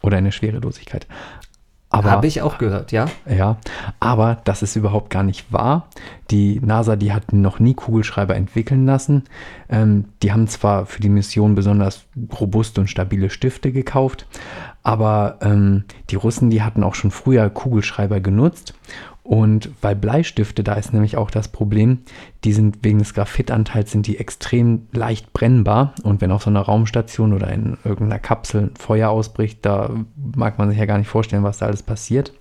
[0.03, 1.07] oder in der Schwerelosigkeit.
[1.89, 3.05] Aber Habe ich auch gehört, ja.
[3.29, 3.57] ja,
[4.01, 5.87] aber das ist überhaupt gar nicht wahr.
[6.31, 9.23] Die NASA, die hat noch nie Kugelschreiber entwickeln lassen.
[9.69, 12.05] Ähm, die haben zwar für die Mission besonders
[12.37, 14.27] robuste und stabile Stifte gekauft,
[14.87, 18.73] aber ähm, die Russen, die hatten auch schon früher Kugelschreiber genutzt.
[19.21, 22.03] Und weil Bleistifte, da ist nämlich auch das Problem,
[22.45, 25.93] die sind wegen des Graphitanteils sind die extrem leicht brennbar.
[26.03, 29.89] Und wenn auf so einer Raumstation oder in irgendeiner Kapsel ein Feuer ausbricht, da
[30.33, 32.31] mag man sich ja gar nicht vorstellen, was da alles passiert.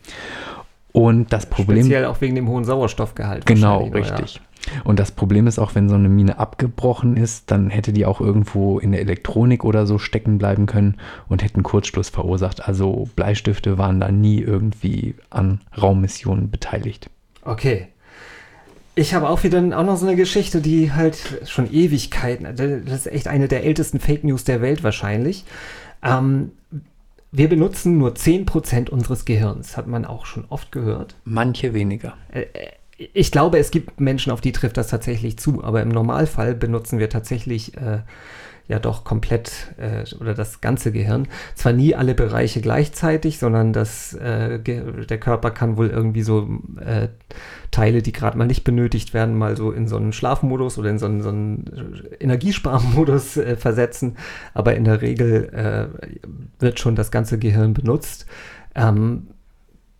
[0.92, 1.78] Und das Problem.
[1.78, 3.44] Speziell auch wegen dem hohen Sauerstoffgehalt.
[3.44, 4.46] Genau, wahrscheinlich, oder?
[4.84, 8.20] Und das Problem ist auch, wenn so eine Mine abgebrochen ist, dann hätte die auch
[8.20, 10.96] irgendwo in der Elektronik oder so stecken bleiben können
[11.28, 12.66] und hätten Kurzschluss verursacht.
[12.66, 17.10] Also Bleistifte waren da nie irgendwie an Raummissionen beteiligt.
[17.42, 17.88] Okay.
[18.98, 23.12] Ich habe auch wieder auch noch so eine Geschichte, die halt schon Ewigkeiten, das ist
[23.12, 25.44] echt eine der ältesten Fake News der Welt wahrscheinlich.
[26.02, 26.52] Ähm,
[27.30, 31.14] wir benutzen nur 10% unseres Gehirns, hat man auch schon oft gehört.
[31.24, 32.16] Manche weniger.
[32.32, 32.46] Äh,
[32.98, 36.98] Ich glaube, es gibt Menschen, auf die trifft das tatsächlich zu, aber im Normalfall benutzen
[36.98, 38.00] wir tatsächlich äh,
[38.68, 41.28] ja doch komplett äh, oder das ganze Gehirn.
[41.54, 46.48] Zwar nie alle Bereiche gleichzeitig, sondern das, äh, der Körper kann wohl irgendwie so
[46.80, 47.08] äh,
[47.70, 50.98] Teile, die gerade mal nicht benötigt werden, mal so in so einen Schlafmodus oder in
[50.98, 51.64] so einen, so einen
[52.18, 54.16] Energiesparmodus äh, versetzen.
[54.54, 56.08] Aber in der Regel äh,
[56.58, 58.26] wird schon das ganze Gehirn benutzt.
[58.74, 59.28] Ähm,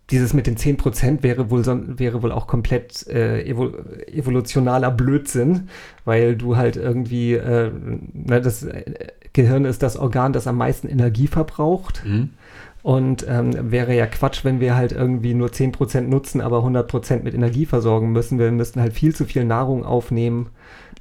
[0.09, 3.71] dieses mit den 10% wäre wohl, son- wäre wohl auch komplett äh, evo
[4.11, 5.67] evolutionaler Blödsinn,
[6.05, 7.71] weil du halt irgendwie, äh,
[8.13, 8.83] ne, das äh,
[9.33, 12.03] Gehirn ist das Organ, das am meisten Energie verbraucht.
[12.83, 17.33] Und ähm, wäre ja Quatsch, wenn wir halt irgendwie nur 10% nutzen, aber 100% mit
[17.33, 18.39] Energie versorgen müssen.
[18.39, 20.47] Wir müssten halt viel zu viel Nahrung aufnehmen.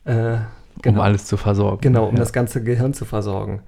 [0.05, 0.38] Äh,
[0.85, 1.81] Um alles zu versorgen.
[1.83, 2.21] Genau, um Ja.
[2.21, 3.61] das ganze Gehirn zu versorgen.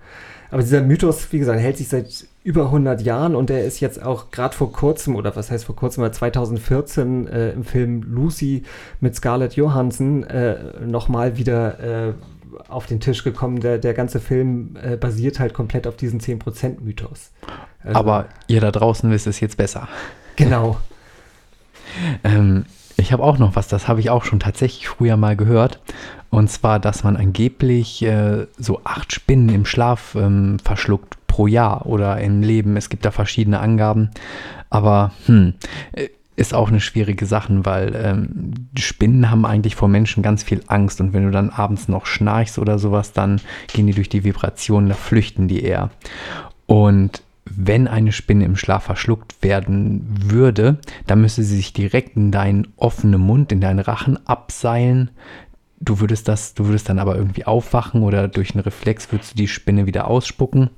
[0.51, 4.03] Aber dieser Mythos, wie gesagt, hält sich seit über 100 Jahren und der ist jetzt
[4.03, 8.63] auch gerade vor kurzem, oder was heißt vor kurzem, aber 2014 äh, im Film Lucy
[9.01, 12.13] mit Scarlett Johansson äh, nochmal wieder äh,
[12.69, 13.61] auf den Tisch gekommen.
[13.61, 17.33] Der, der ganze Film äh, basiert halt komplett auf diesen 10%-Mythos.
[17.83, 19.89] Also- Aber ihr da draußen wisst es jetzt besser.
[20.37, 20.79] Genau.
[22.23, 22.67] Ähm,
[22.99, 25.81] ich habe auch noch was, das habe ich auch schon tatsächlich früher mal gehört.
[26.31, 31.87] Und zwar, dass man angeblich äh, so acht Spinnen im Schlaf ähm, verschluckt pro Jahr
[31.87, 32.77] oder im Leben.
[32.77, 34.11] Es gibt da verschiedene Angaben.
[34.71, 35.55] Aber hm,
[36.35, 41.01] ist auch eine schwierige Sache, weil ähm, Spinnen haben eigentlich vor Menschen ganz viel Angst.
[41.01, 43.41] Und wenn du dann abends noch schnarchst oder sowas, dann
[43.73, 45.91] gehen die durch die Vibrationen, da flüchten die eher.
[46.67, 52.33] Und wenn eine Spinne im Schlaf verschluckt werden würde, dann müsste sie sich direkt in
[52.33, 55.13] deinen offenen Mund, in deinen Rachen abseilen.
[55.79, 59.37] Du würdest das, du würdest dann aber irgendwie aufwachen oder durch einen Reflex würdest du
[59.37, 60.71] die Spinne wieder ausspucken.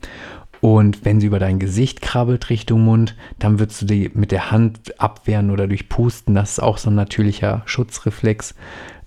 [0.61, 4.51] Und wenn sie über dein Gesicht krabbelt Richtung Mund, dann würdest du die mit der
[4.51, 6.35] Hand abwehren oder durch Pusten.
[6.35, 8.55] Das ist auch so ein natürlicher Schutzreflex.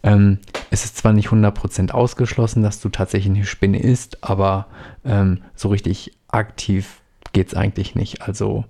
[0.01, 0.39] Ähm,
[0.71, 4.67] es ist zwar nicht 100% ausgeschlossen, dass du tatsächlich eine Spinne isst, aber
[5.05, 8.21] ähm, so richtig aktiv geht es eigentlich nicht.
[8.23, 8.65] Also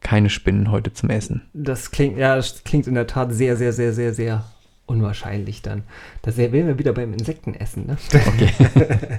[0.00, 1.42] keine Spinnen heute zum Essen.
[1.52, 4.44] Das klingt, ja, das klingt in der Tat sehr, sehr, sehr, sehr, sehr
[4.86, 5.82] unwahrscheinlich dann.
[6.22, 7.98] Da wären wir wieder beim Insektenessen, ne?
[8.12, 8.50] Okay.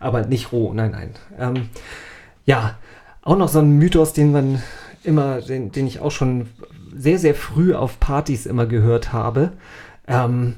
[0.00, 1.10] Aber nicht roh, nein, nein.
[1.38, 1.68] Ähm,
[2.44, 2.76] ja,
[3.22, 4.62] auch noch so ein Mythos, den man
[5.04, 6.48] immer, den, den ich auch schon
[6.94, 9.52] sehr, sehr früh auf Partys immer gehört habe.
[10.06, 10.56] Ähm,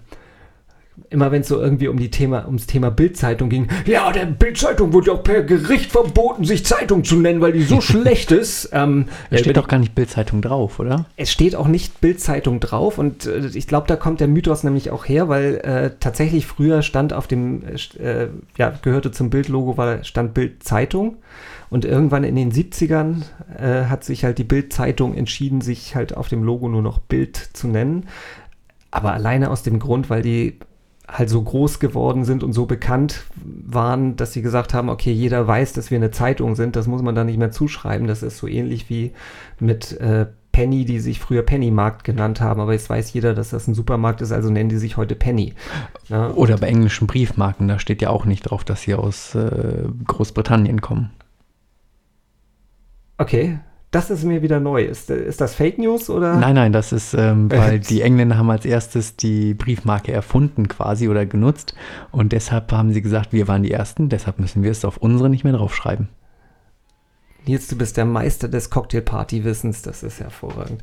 [1.13, 4.93] immer wenn es so irgendwie um die Thema, ums Thema Bildzeitung ging, ja, der Bildzeitung
[4.93, 8.71] wurde ja auch per Gericht verboten, sich Zeitung zu nennen, weil die so schlecht ist.
[8.73, 11.07] Ähm, Da steht doch gar nicht Bildzeitung drauf, oder?
[11.17, 14.91] es steht auch nicht Bildzeitung drauf und äh, ich glaube, da kommt der Mythos nämlich
[14.91, 19.77] auch her, weil äh, tatsächlich früher stand auf dem, äh, äh, ja, gehörte zum Bildlogo,
[19.77, 21.17] war, stand Bildzeitung
[21.71, 23.23] und irgendwann in den 70ern
[23.59, 27.37] äh, hat sich halt die Bildzeitung entschieden, sich halt auf dem Logo nur noch Bild
[27.37, 28.09] zu nennen.
[28.91, 30.59] Aber alleine aus dem Grund, weil die
[31.09, 35.47] halt so groß geworden sind und so bekannt waren, dass sie gesagt haben, okay, jeder
[35.47, 38.07] weiß, dass wir eine Zeitung sind, das muss man da nicht mehr zuschreiben.
[38.07, 39.13] Das ist so ähnlich wie
[39.59, 43.67] mit äh, Penny, die sich früher Pennymarkt genannt haben, aber jetzt weiß jeder, dass das
[43.67, 45.55] ein Supermarkt ist, also nennen die sich heute Penny.
[46.09, 49.85] Ja, Oder bei englischen Briefmarken, da steht ja auch nicht drauf, dass sie aus äh,
[50.07, 51.11] Großbritannien kommen.
[53.19, 53.59] okay,
[53.93, 54.83] das ist mir wieder neu.
[54.83, 56.35] Ist, ist das Fake News oder?
[56.35, 61.09] Nein, nein, das ist, ähm, weil die Engländer haben als erstes die Briefmarke erfunden quasi
[61.09, 61.75] oder genutzt
[62.11, 65.31] und deshalb haben sie gesagt, wir waren die Ersten, deshalb müssen wir es auf unsere
[65.31, 66.09] nicht mehr draufschreiben.
[67.47, 70.81] Nils, du bist der Meister des Cocktailparty-Wissens, das ist hervorragend.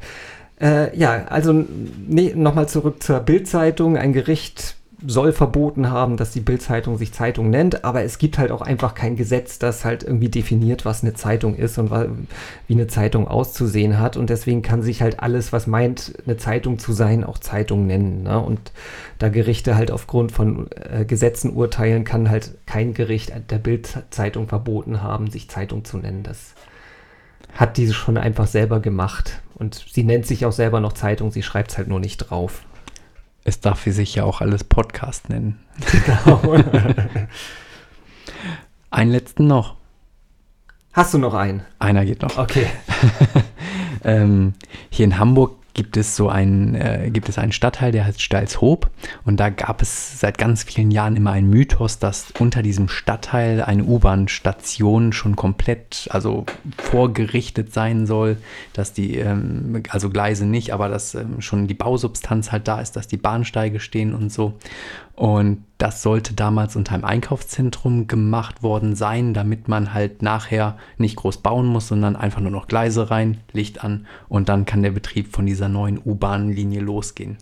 [0.61, 1.65] Äh, ja, also
[2.07, 3.97] nee, nochmal zurück zur Bildzeitung.
[3.97, 8.51] Ein Gericht soll verboten haben, dass die Bildzeitung sich Zeitung nennt, aber es gibt halt
[8.51, 11.91] auch einfach kein Gesetz, das halt irgendwie definiert, was eine Zeitung ist und
[12.67, 14.17] wie eine Zeitung auszusehen hat.
[14.17, 18.23] Und deswegen kann sich halt alles, was meint, eine Zeitung zu sein, auch Zeitung nennen.
[18.23, 18.39] Ne?
[18.39, 18.71] Und
[19.19, 25.01] da Gerichte halt aufgrund von äh, Gesetzen urteilen, kann halt kein Gericht der Bildzeitung verboten
[25.01, 26.23] haben, sich Zeitung zu nennen.
[26.23, 26.55] Das
[27.53, 29.41] hat diese schon einfach selber gemacht.
[29.55, 32.63] Und sie nennt sich auch selber noch Zeitung, sie schreibt es halt nur nicht drauf.
[33.49, 35.59] Es darf sich ja auch alles Podcast nennen.
[35.91, 36.53] Genau.
[38.91, 39.75] Einen letzten noch.
[40.93, 41.63] Hast du noch einen?
[41.79, 42.37] Einer geht noch.
[42.37, 42.67] Okay.
[44.03, 44.53] ähm,
[44.91, 48.89] hier in Hamburg gibt es so einen, äh, gibt es einen Stadtteil, der heißt Stalshoop.
[49.25, 53.61] Und da gab es seit ganz vielen Jahren immer einen Mythos, dass unter diesem Stadtteil
[53.61, 56.45] eine U-Bahn-Station schon komplett, also
[56.77, 58.37] vorgerichtet sein soll,
[58.73, 62.95] dass die, ähm, also Gleise nicht, aber dass ähm, schon die Bausubstanz halt da ist,
[62.95, 64.55] dass die Bahnsteige stehen und so.
[65.19, 71.17] Und das sollte damals unter einem Einkaufszentrum gemacht worden sein, damit man halt nachher nicht
[71.17, 74.91] groß bauen muss, sondern einfach nur noch Gleise rein, Licht an und dann kann der
[74.91, 77.35] Betrieb von dieser neuen U-Bahn-Linie losgehen.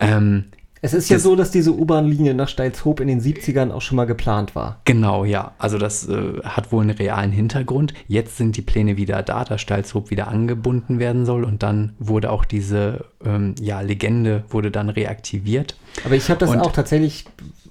[0.00, 3.80] Ähm, Es ist ja Das- so, dass diese U-Bahn-Linie nach Steilshoop in den 70ern auch
[3.82, 4.80] schon mal geplant war.
[4.84, 5.52] Genau, ja.
[5.58, 7.94] Also das äh, hat wohl einen realen Hintergrund.
[8.06, 12.30] Jetzt sind die Pläne wieder da, dass Stalzhoop wieder angebunden werden soll und dann wurde
[12.30, 15.76] auch diese ähm, ja, Legende wurde dann reaktiviert.
[16.04, 17.24] Aber ich habe das Und- auch tatsächlich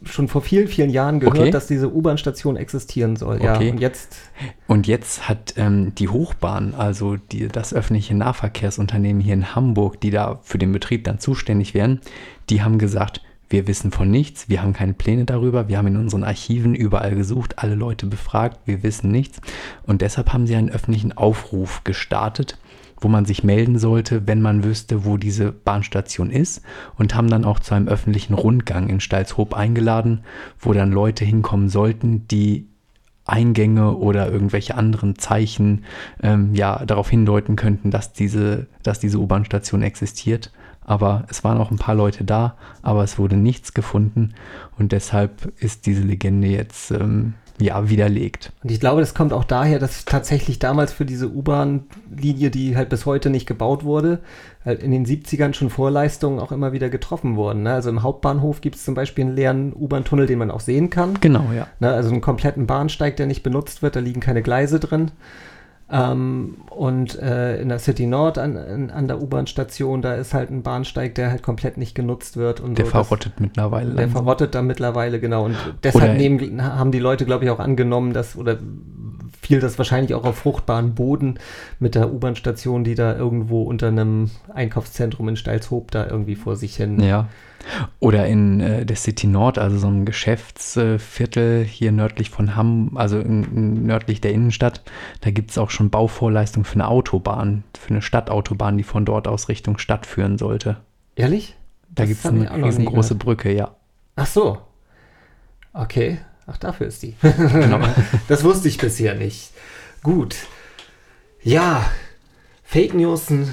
[0.04, 1.52] schon vor vielen, vielen Jahren gehört, Okay.
[1.52, 3.42] dass diese U-Bahn-Station existieren soll.
[3.44, 3.72] Ja, Okay.
[3.72, 4.16] und jetzt
[4.68, 10.12] Und jetzt hat ähm, die Hochbahn, also die, das öffentliche Nahverkehrsunternehmen hier in Hamburg, die
[10.12, 12.00] da für den Betrieb dann zuständig wären,
[12.50, 15.98] die haben gesagt, wir wissen von nichts, wir haben keine Pläne darüber, wir haben in
[15.98, 19.40] unseren Archiven überall gesucht, alle Leute befragt, wir wissen nichts.
[19.84, 22.58] Und deshalb haben sie einen öffentlichen Aufruf gestartet,
[23.00, 26.62] wo man sich melden sollte, wenn man wüsste, wo diese Bahnstation ist
[26.98, 30.24] und haben dann auch zu einem öffentlichen Rundgang in Stalzhoop eingeladen,
[30.60, 32.68] wo dann Leute hinkommen sollten, die
[33.26, 35.84] Eingänge oder irgendwelche anderen Zeichen
[36.24, 40.52] ähm, ja darauf hindeuten könnten, dass diese, dass diese U-Bahn-Station existiert.
[40.88, 44.34] Aber es waren auch ein paar Leute da, aber es wurde nichts gefunden
[44.80, 48.54] und deshalb ist diese Legende jetzt ähm, ja widerlegt.
[48.64, 52.90] Und ich glaube, das kommt auch daher, dass tatsächlich damals für diese U-Bahn-Linie, die halt
[52.90, 54.20] bis heute nicht gebaut wurde,
[54.64, 57.64] halt in den 70ern schon Vorleistungen auch immer wieder getroffen wurden.
[57.64, 57.74] Ne?
[57.74, 61.20] Also im Hauptbahnhof gibt es zum Beispiel einen leeren U-Bahn-Tunnel, den man auch sehen kann.
[61.20, 61.68] Genau, ja.
[61.80, 61.92] Ne?
[61.92, 65.12] Also einen kompletten Bahnsteig, der nicht benutzt wird, da liegen keine Gleise drin.
[65.90, 70.50] Ähm, und äh, in der City Nord an, an, an der U-Bahn-Station, da ist halt
[70.52, 72.60] ein Bahnsteig, der halt komplett nicht genutzt wird.
[72.60, 72.92] Und Der so.
[72.92, 73.92] Das- verrottet mittlerweile.
[73.92, 74.24] der langsam.
[74.26, 75.46] verrottet da mittlerweile, genau.
[75.46, 78.58] Und deshalb Oder- nehmen, haben die Leute, glaube ich, auch angenommen, dass, oder
[79.42, 81.40] fiel das wahrscheinlich auch auf fruchtbaren Boden
[81.80, 86.76] mit der U-Bahn-Station, die da irgendwo unter einem Einkaufszentrum in Steilshoop da irgendwie vor sich
[86.76, 87.00] hin.
[87.02, 87.28] Ja.
[88.00, 93.20] Oder in äh, der City Nord, also so einem Geschäftsviertel hier nördlich von Hamm, also
[93.20, 94.84] in, in, nördlich der Innenstadt,
[95.22, 99.28] da gibt es auch schon Bauvorleistungen für eine Autobahn, für eine Stadtautobahn, die von dort
[99.28, 100.78] aus Richtung Stadt führen sollte.
[101.16, 101.56] Ehrlich?
[101.90, 103.16] Da gibt es eine riesengroße.
[103.16, 103.76] Brücke, ja.
[104.16, 104.60] Ach so.
[105.74, 106.20] Okay.
[106.48, 107.16] Ach, dafür ist die.
[107.22, 107.80] Genau.
[108.28, 109.52] Das wusste ich bisher nicht.
[110.02, 110.36] Gut.
[111.44, 111.90] Ja,
[112.64, 113.52] Fake News, ein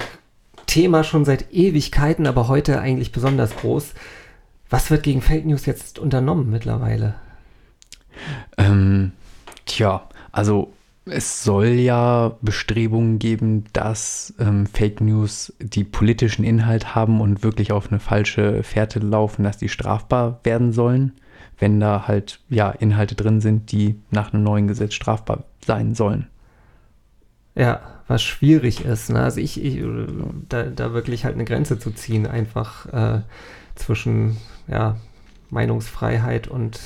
[0.75, 3.93] Thema schon seit Ewigkeiten, aber heute eigentlich besonders groß.
[4.69, 7.15] Was wird gegen Fake News jetzt unternommen mittlerweile?
[8.57, 9.13] Ähm,
[9.65, 10.73] tja, also
[11.05, 17.71] es soll ja Bestrebungen geben, dass ähm, Fake News, die politischen Inhalt haben und wirklich
[17.71, 21.13] auf eine falsche Fährte laufen, dass die strafbar werden sollen,
[21.57, 26.27] wenn da halt ja Inhalte drin sind, die nach einem neuen Gesetz strafbar sein sollen.
[27.55, 29.09] Ja, was schwierig ist.
[29.09, 29.21] Ne?
[29.21, 29.83] Also ich, ich
[30.49, 33.21] da, da wirklich halt eine Grenze zu ziehen, einfach äh,
[33.75, 34.37] zwischen
[34.67, 34.97] ja,
[35.49, 36.79] Meinungsfreiheit und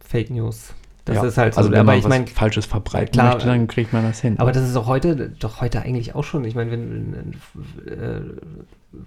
[0.00, 0.74] Fake News.
[1.04, 1.60] Das ja, ist halt so.
[1.60, 4.38] Also aber man ich meine, Falsches verbreiten klar, möchte, dann kriegt man das hin.
[4.38, 6.44] aber das ist auch heute, doch heute eigentlich auch schon.
[6.44, 7.34] Ich meine, wenn
[7.86, 8.20] äh,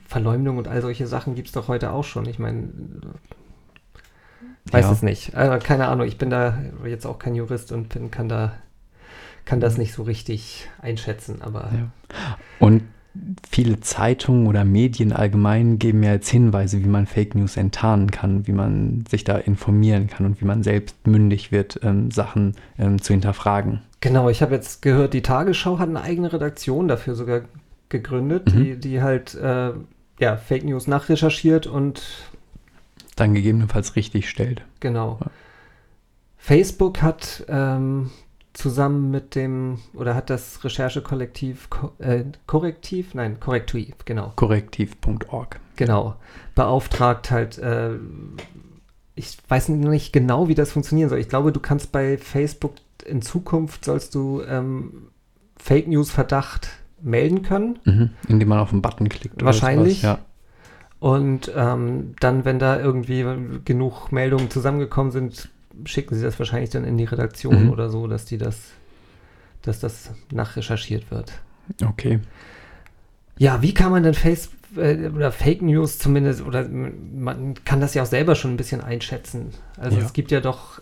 [0.07, 2.25] Verleumdung und all solche Sachen gibt es doch heute auch schon.
[2.25, 2.69] Ich meine,
[4.71, 4.91] weiß Ja.
[4.93, 5.35] es nicht.
[5.35, 8.53] Also, keine Ahnung, ich bin da jetzt auch kein Jurist und bin, kann da
[9.49, 12.37] kann das nicht so richtig einschätzen, aber Ja.
[12.59, 12.83] Und
[13.49, 18.45] viele Zeitungen oder Medien allgemein geben ja jetzt Hinweise, wie man Fake News enttarnen kann,
[18.45, 23.01] wie man sich da informieren kann und wie man selbst mündig wird, ähm, Sachen ähm,
[23.01, 23.81] zu hinterfragen.
[24.01, 27.41] Genau, ich habe jetzt gehört, die Tagesschau hat eine eigene Redaktion dafür sogar
[27.89, 28.63] gegründet, Mhm.
[28.63, 29.71] die, die halt äh,
[30.19, 32.03] ja, Fake News nachrecherchiert und
[33.15, 34.61] Dann gegebenenfalls richtig stellt.
[34.79, 35.19] genau.
[36.37, 38.11] Facebook hat ähm,
[38.53, 43.13] zusammen mit dem, oder hat das Recherchekollektiv Ko äh, Korrektiv?
[43.13, 44.33] Nein, Korrektiv, genau.
[44.35, 45.59] Korrektiv.org.
[45.75, 46.15] Genau.
[46.55, 47.91] Beauftragt halt, äh,
[49.15, 51.19] ich weiß nicht genau, wie das funktionieren soll.
[51.19, 52.73] Ich glaube, du kannst bei Facebook
[53.05, 55.09] in Zukunft sollst du ähm,
[55.57, 56.69] Fake News Verdacht
[57.01, 57.79] melden können.
[57.85, 58.09] Mhm.
[58.27, 59.35] Indem man auf den Button klickt.
[59.35, 60.01] oder Wahrscheinlich.
[60.01, 60.25] sowas, Ja.
[60.99, 63.25] Und ähm, dann, wenn da irgendwie
[63.63, 65.49] genug Meldungen zusammengekommen sind,
[65.85, 67.69] schicken sie das wahrscheinlich dann in die Redaktion Mhm.
[67.71, 68.57] oder so, dass die das,
[69.61, 71.33] dass das nachrecherchiert wird.
[71.85, 72.19] Okay.
[73.37, 77.93] Ja, wie kann man denn Face äh, oder Fake News zumindest, oder man kann das
[77.93, 79.51] ja auch selber schon ein bisschen einschätzen.
[79.77, 80.05] Also Ja.
[80.05, 80.81] es gibt ja doch,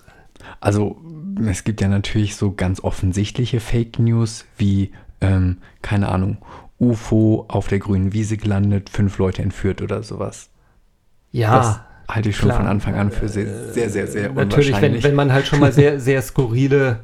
[0.60, 1.02] Also
[1.48, 6.38] es gibt ja natürlich so ganz offensichtliche Fake News wie, ähm, keine Ahnung,
[6.80, 10.50] UFO auf der grünen Wiese gelandet, fünf Leute entführt oder sowas.
[11.32, 11.58] ja.
[11.58, 12.60] Das halte ich schon klar.
[12.62, 15.04] von Anfang an für sehr, sehr, sehr, sehr Natürlich, wenn, unwahrscheinlich.
[15.04, 17.02] wenn man halt schon mal sehr, sehr skurrile,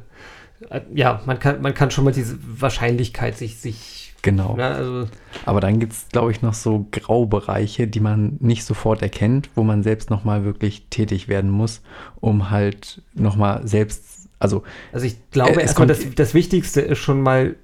[0.70, 4.56] äh, ja, man kann, man kann schon mal diese Wahrscheinlichkeit sich, sich, Genau.
[4.56, 5.06] ne, also
[5.44, 9.62] Aber dann gibt es, glaube ich, noch so Graubereiche, die man nicht sofort erkennt, wo
[9.62, 11.82] man selbst nochmal wirklich tätig werden muss,
[12.20, 16.98] um halt nochmal selbst, also Also ich glaube Äh, erstmal, kommt- das, das Wichtigste ist
[17.00, 17.56] schon mal,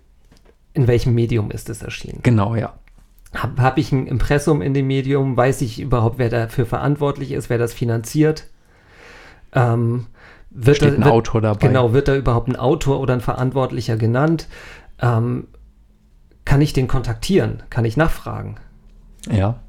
[0.75, 2.21] in welchem Medium ist es erschienen.
[2.23, 2.75] genau, ja.
[3.35, 5.37] Habe hab ich ein Impressum in dem Medium?
[5.37, 8.47] Weiß ich überhaupt, wer dafür verantwortlich ist, wer das finanziert?
[9.53, 10.07] Ähm,
[10.51, 11.69] wird Steht da, ein wird, Autor dabei?
[11.69, 14.49] Genau, wird da überhaupt ein Autor oder ein Verantwortlicher genannt?
[15.01, 15.47] Ähm,
[16.45, 17.63] kann ich den kontaktieren?
[17.71, 18.57] Kann ich nachfragen?
[19.31, 19.61] Ja.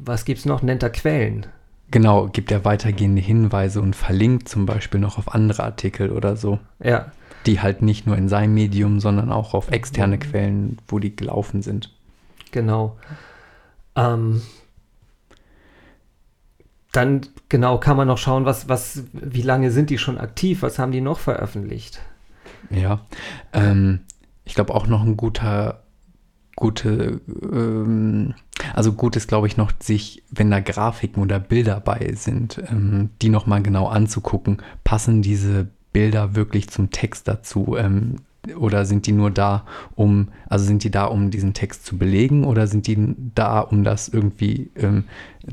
[0.00, 0.62] Was gibt es noch?
[0.62, 1.46] Nennt er Quellen?
[1.90, 6.58] Genau, gibt er weitergehende Hinweise und verlinkt zum Beispiel noch auf andere Artikel oder so.
[6.82, 7.12] Ja.
[7.44, 11.60] Die halt nicht nur in seinem Medium, sondern auch auf externe Quellen, wo die gelaufen
[11.60, 11.90] sind.
[12.54, 12.96] Genau.
[13.96, 14.42] Ähm,
[16.92, 20.78] dann genau kann man noch schauen, was, was, wie lange sind die schon aktiv, was
[20.78, 22.00] haben die noch veröffentlicht?
[22.70, 23.00] Ja.
[23.52, 24.02] Ähm,
[24.44, 25.82] ich glaube auch noch ein guter,
[26.54, 28.34] gute, ähm,
[28.72, 33.10] also gut ist, glaube ich, noch, sich, wenn da Grafiken oder Bilder bei sind, ähm,
[33.20, 34.62] die nochmal genau anzugucken.
[34.84, 37.74] Passen diese Bilder wirklich zum Text dazu?
[37.76, 38.18] Ähm,
[38.58, 39.64] oder sind die nur da,
[39.94, 43.84] um, also sind die da, um diesen Text zu belegen oder sind die da, um
[43.84, 45.04] das irgendwie ähm,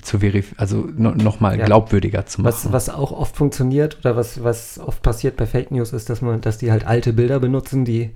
[0.02, 1.66] zu verifizieren, also no, nochmal Ja.
[1.66, 2.54] glaubwürdiger zu machen?
[2.54, 6.22] Was, was auch oft funktioniert oder was, was oft passiert bei Fake News ist, dass
[6.22, 8.12] man, dass die halt alte Bilder benutzen, die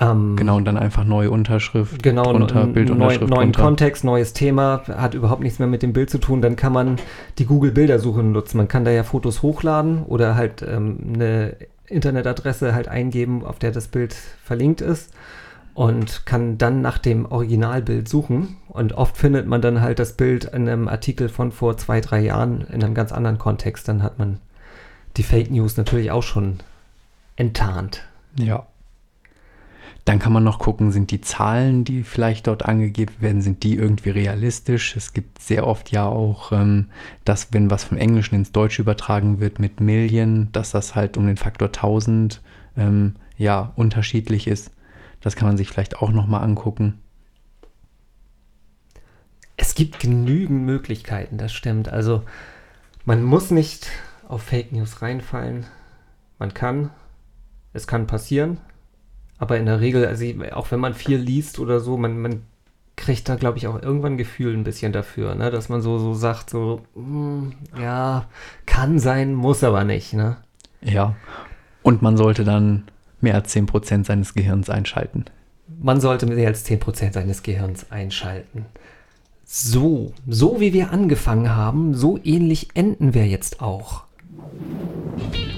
[0.00, 3.62] ähm, Genau, und dann einfach neue Unterschrift genau drunter, Bildunterschrift neuen, neuen drunter.
[3.62, 6.96] Kontext, neues Thema, hat überhaupt nichts mehr mit dem Bild zu tun, dann kann man
[7.38, 8.56] die Google-Bildersuche nutzen.
[8.56, 11.56] Man kann da ja Fotos hochladen oder halt ähm, eine
[11.86, 15.12] Internetadresse halt eingeben, auf der das Bild verlinkt ist
[15.74, 18.56] und kann dann nach dem Originalbild suchen.
[18.68, 22.20] Und oft findet man dann halt das Bild in einem Artikel von vor zwei, drei
[22.20, 23.88] Jahren in einem ganz anderen Kontext.
[23.88, 24.38] Dann hat man
[25.16, 26.58] die Fake News natürlich auch schon
[27.36, 28.02] enttarnt.
[28.38, 28.66] Ja.
[30.04, 33.74] Dann kann man noch gucken, sind die Zahlen, die vielleicht dort angegeben werden, sind die
[33.74, 34.96] irgendwie realistisch?
[34.96, 36.90] Es gibt sehr oft ja auch, ähm,
[37.24, 41.26] dass wenn was vom Englischen ins Deutsche übertragen wird mit Million, dass das halt um
[41.26, 42.42] den Faktor 1000
[42.76, 44.72] ähm, ja unterschiedlich ist.
[45.22, 47.00] Das kann man sich vielleicht auch nochmal angucken.
[49.56, 51.88] Es gibt genügend Möglichkeiten, das stimmt.
[51.88, 52.24] Also
[53.06, 53.88] man muss nicht
[54.28, 55.64] auf Fake News reinfallen.
[56.38, 56.90] Man kann,
[57.72, 58.60] es kann passieren,
[59.44, 62.42] aber in der Regel, also auch wenn man viel liest oder so, man, man
[62.96, 65.50] kriegt da, glaube ich, auch irgendwann ein Gefühl ein bisschen dafür, ne?
[65.50, 68.26] dass man so, so sagt, so, hm, ja,
[68.64, 70.14] kann sein, muss aber nicht.
[70.14, 70.38] Ne?
[70.80, 71.14] Ja.
[71.82, 72.84] Und man sollte dann
[73.20, 75.26] mehr als 10% seines Gehirns einschalten.
[75.78, 78.64] Man sollte mehr als 10% seines Gehirns einschalten.
[79.44, 84.04] So, so wie wir angefangen haben, so ähnlich enden wir jetzt auch.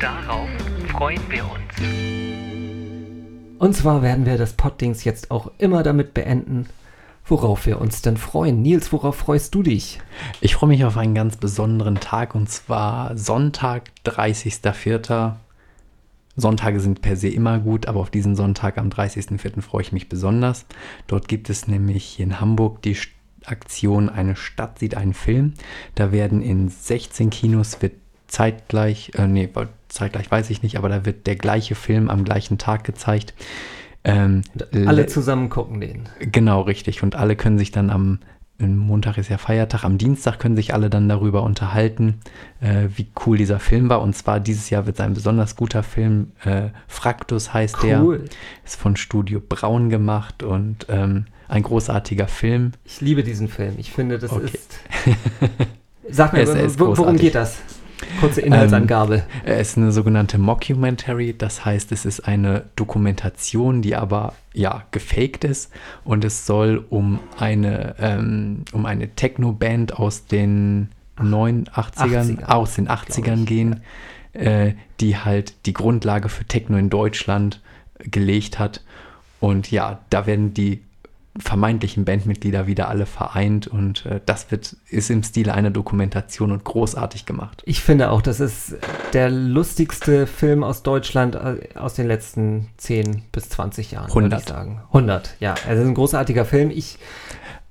[0.00, 0.48] Darauf
[0.88, 2.25] freuen wir uns.
[3.58, 6.66] Und zwar werden wir das Poddings jetzt auch immer damit beenden,
[7.24, 8.60] worauf wir uns denn freuen.
[8.60, 10.00] Nils, worauf freust du dich?
[10.40, 15.36] Ich freue mich auf einen ganz besonderen Tag und zwar Sonntag, 30.04.
[16.36, 19.62] Sonntage sind per se immer gut, aber auf diesen Sonntag am 30.04.
[19.62, 20.66] freue ich mich besonders.
[21.06, 22.96] Dort gibt es nämlich hier in Hamburg die
[23.46, 25.54] Aktion Eine Stadt sieht einen Film.
[25.94, 27.94] Da werden in 16 Kinos wird
[28.26, 29.48] zeitgleich, äh, nee,
[29.88, 33.34] zeitgleich weiß ich nicht, aber da wird der gleiche Film am gleichen Tag gezeigt.
[34.04, 34.42] Ähm,
[34.86, 36.08] alle zusammen gucken den.
[36.20, 37.02] Genau, richtig.
[37.02, 38.20] Und alle können sich dann am
[38.58, 42.20] Montag ist ja Feiertag, am Dienstag können sich alle dann darüber unterhalten,
[42.60, 44.00] äh, wie cool dieser Film war.
[44.00, 46.32] Und zwar dieses Jahr wird es ein besonders guter Film.
[46.42, 48.18] Äh, Fraktus heißt cool.
[48.18, 48.28] der.
[48.64, 52.72] Ist von Studio Braun gemacht und ähm, ein großartiger Film.
[52.84, 53.74] Ich liebe diesen Film.
[53.76, 54.46] Ich finde, das okay.
[54.52, 54.78] ist.
[56.08, 56.46] Sag mir,
[56.78, 57.58] worum geht das?
[58.20, 59.16] Kurze Inhaltsangabe.
[59.16, 64.84] Ähm, es ist eine sogenannte Mockumentary, das heißt, es ist eine Dokumentation, die aber ja
[64.90, 65.70] gefaked ist
[66.04, 72.88] und es soll um eine ähm, um eine Techno-Band aus den 89ern, 80er, aus den
[72.88, 73.80] 80ern gehen,
[74.34, 74.40] ja.
[74.40, 77.62] äh, die halt die Grundlage für Techno in Deutschland
[77.98, 78.82] gelegt hat.
[79.40, 80.82] Und ja, da werden die
[81.38, 86.64] vermeintlichen Bandmitglieder wieder alle vereint und äh, das wird, ist im Stile einer Dokumentation und
[86.64, 87.62] großartig gemacht.
[87.66, 88.76] Ich finde auch, das ist
[89.12, 94.40] der lustigste Film aus Deutschland äh, aus den letzten 10 bis 20 Jahren, 100.
[94.40, 94.82] ich sagen.
[94.88, 95.54] 100, ja.
[95.68, 96.70] Also ein großartiger Film.
[96.70, 96.98] Ich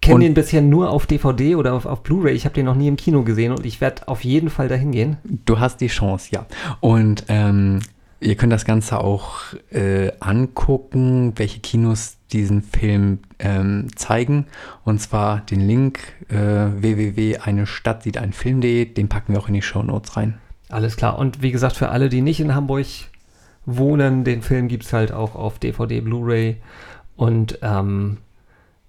[0.01, 2.35] kenne den bisher nur auf DVD oder auf, auf Blu-ray.
[2.35, 4.91] Ich habe den noch nie im Kino gesehen und ich werde auf jeden Fall dahin
[4.91, 5.17] gehen.
[5.23, 6.45] Du hast die Chance, ja.
[6.79, 7.79] Und ähm,
[8.21, 14.47] Ihr könnt das Ganze auch äh, angucken, welche Kinos diesen Film ähm, zeigen.
[14.83, 15.99] Und zwar den Link
[16.29, 17.37] äh, www.
[17.37, 20.37] eine Stadt sieht ein Film.de, den packen wir auch in die Show Notes rein.
[20.69, 21.19] Alles klar.
[21.19, 22.87] Und wie gesagt, für alle, die nicht in Hamburg
[23.65, 26.57] wohnen, den Film gibt es halt auch auf DVD, Blu-ray.
[27.15, 28.17] Und ähm,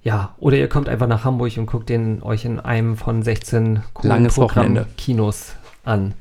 [0.03, 3.83] ja, oder ihr kommt einfach nach Hamburg und guckt den euch in einem von 16
[3.93, 6.15] coolen Programm-Kinos an.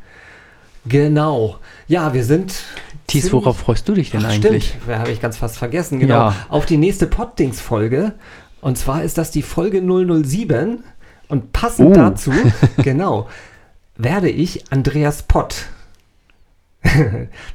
[0.87, 1.57] Genau.
[1.87, 2.63] Ja, wir sind
[3.07, 4.69] Thies, worauf freust du dich denn Ach, eigentlich?
[4.69, 5.99] Stimmt, habe ich ganz fast vergessen.
[5.99, 6.13] Genau.
[6.13, 6.35] Ja.
[6.49, 8.13] Auf die nächste Poddings-Folge.
[8.61, 10.83] Und zwar ist das die Folge 007.
[11.27, 11.93] Und passend uh.
[11.93, 12.31] dazu,
[12.77, 13.27] genau,
[13.95, 15.65] werde ich Andreas Pott.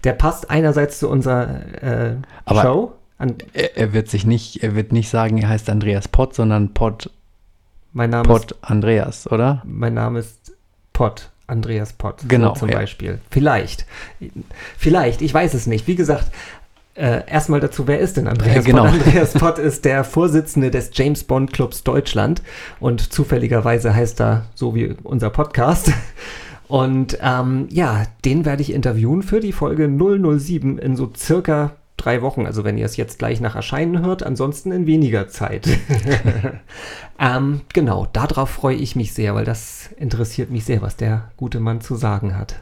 [0.05, 2.93] Der passt einerseits zu unserer äh, Aber Show.
[3.53, 7.11] Er, er, wird sich nicht, er wird nicht sagen, er heißt Andreas Pott, sondern Pott.
[7.93, 9.63] Mein Name Pott ist, Andreas, oder?
[9.65, 10.53] Mein Name ist
[10.93, 11.31] Pott.
[11.51, 12.79] Andreas Pott genau, so zum ja.
[12.79, 13.19] Beispiel.
[13.31, 13.87] Vielleicht.
[14.79, 15.87] Vielleicht, ich weiß es nicht.
[15.87, 16.31] Wie gesagt,
[16.95, 18.85] äh, erstmal dazu, wer ist denn Andreas ja, genau.
[18.85, 18.93] Pott?
[18.95, 22.43] Andreas Pott ist der Vorsitzende des James Bond Clubs Deutschland
[22.79, 25.93] und zufälligerweise heißt er so wie unser Podcast.
[26.69, 31.73] Und ähm, ja, den werde ich interviewen für die Folge 007 in so circa
[32.05, 32.47] drei Wochen.
[32.47, 35.69] Also wenn ihr es jetzt gleich nach Erscheinen hört, ansonsten in weniger Zeit.
[37.19, 41.61] ähm, genau, darauf freue ich mich sehr, weil das interessiert mich sehr, was der gute
[41.61, 42.57] Mann zu sagen hat.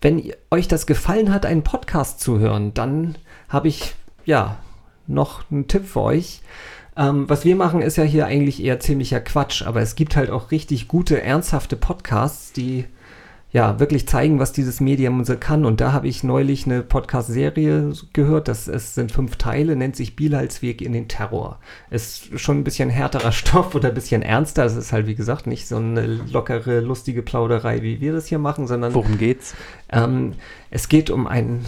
[0.00, 3.16] Wenn euch das gefallen hat, einen Podcast zu hören, dann
[3.48, 4.56] habe ich ja
[5.06, 6.40] noch einen Tipp für euch.
[6.96, 10.30] Ähm, was wir machen, ist ja hier eigentlich eher ziemlicher Quatsch, aber es gibt halt
[10.30, 12.86] auch richtig gute, ernsthafte Podcasts, die
[13.52, 15.64] ja, wirklich zeigen, was dieses Medium so kann.
[15.64, 20.14] Und da habe ich neulich eine Podcast-Serie gehört, das es sind fünf Teile, nennt sich
[20.14, 21.58] Bilal's Weg in den Terror.
[21.90, 24.64] Ist schon ein bisschen härterer Stoff oder ein bisschen ernster.
[24.64, 28.38] Es ist halt, wie gesagt, nicht so eine lockere, lustige Plauderei, wie wir das hier
[28.38, 28.94] machen, sondern.
[28.94, 29.54] Worum geht's?
[29.90, 30.34] Ähm,
[30.70, 31.66] es geht um einen,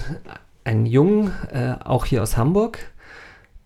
[0.63, 2.79] einen Jungen, äh, auch hier aus Hamburg,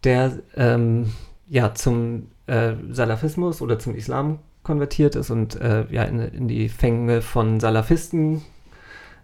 [0.05, 1.13] der ähm,
[1.49, 6.69] ja zum äh, Salafismus oder zum Islam konvertiert ist und äh, ja, in, in, die
[6.69, 8.43] Fänge von Salafisten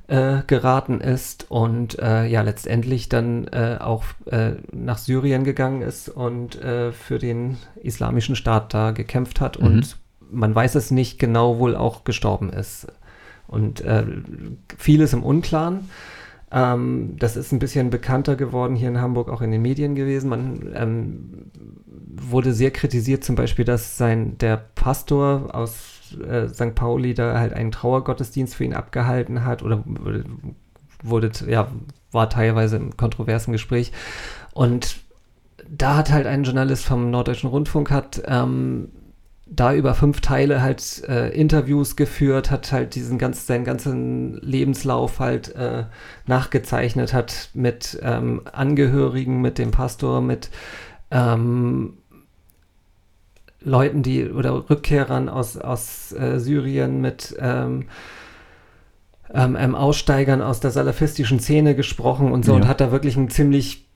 [0.07, 6.09] äh, geraten ist und äh, ja letztendlich dann äh, auch äh, nach Syrien gegangen ist
[6.09, 9.67] und äh, für den islamischen Staat da gekämpft hat mhm.
[9.67, 9.97] und
[10.31, 12.87] man weiß es nicht genau wohl auch gestorben ist.
[13.49, 13.85] Und
[14.79, 15.91] vieles im Unklaren.
[16.53, 20.29] Ähm, das ist ein bisschen bekannter geworden hier in Hamburg, auch in den Medien gewesen.
[20.29, 21.51] Man ähm,
[22.11, 26.75] wurde sehr kritisiert, zum Beispiel, dass sein der Pastor aus äh, St.
[26.75, 29.83] Pauli da halt einen Trauergottesdienst für ihn abgehalten hat oder
[31.03, 31.69] wurde, ja,
[32.11, 33.93] war teilweise im kontroversen Gespräch.
[34.53, 34.99] Und
[35.69, 38.91] da hat halt ein Journalist vom Norddeutschen Rundfunk hat ähm,
[39.55, 45.21] da über fünf Teile halt äh, Interviews geführt, hat halt diesen ganz, seinen ganzen Lebenslauf
[45.21, 45.85] halt äh,
[46.27, 50.51] nachgezeichnet, hat mit ähm, Angehörigen, mit dem Pastor, mit
[51.11, 51.99] ähm,
[53.61, 57.85] Leuten, die oder Rückkehrern aus, aus äh, Syrien, mit ähm,
[59.35, 62.57] ähm, Aussteigern aus der salafistischen Szene gesprochen und so Ja.
[62.57, 63.87] und hat da wirklich ein ziemlich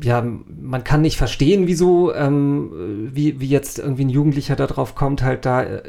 [0.00, 5.22] ja, man kann nicht verstehen, wieso, ähm, wie, wie jetzt irgendwie ein Jugendlicher darauf kommt,
[5.22, 5.82] halt da äh,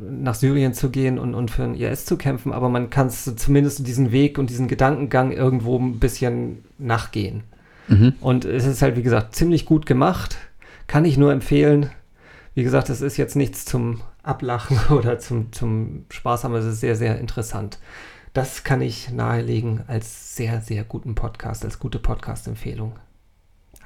[0.00, 3.36] nach Syrien zu gehen und, und für den IS zu kämpfen, aber man kann es
[3.36, 7.44] zumindest diesen Weg und diesen Gedankengang irgendwo ein bisschen nachgehen.
[7.86, 8.14] Mhm.
[8.20, 10.36] Und es ist halt, wie gesagt, ziemlich gut gemacht.
[10.86, 11.90] Kann ich nur empfehlen.
[12.54, 16.80] Wie gesagt, es ist jetzt nichts zum Ablachen oder zum, zum Spaß haben, es ist
[16.80, 17.78] sehr, sehr interessant.
[18.34, 22.92] Das kann ich nahelegen als sehr, sehr guten Podcast, als gute Podcast-Empfehlung.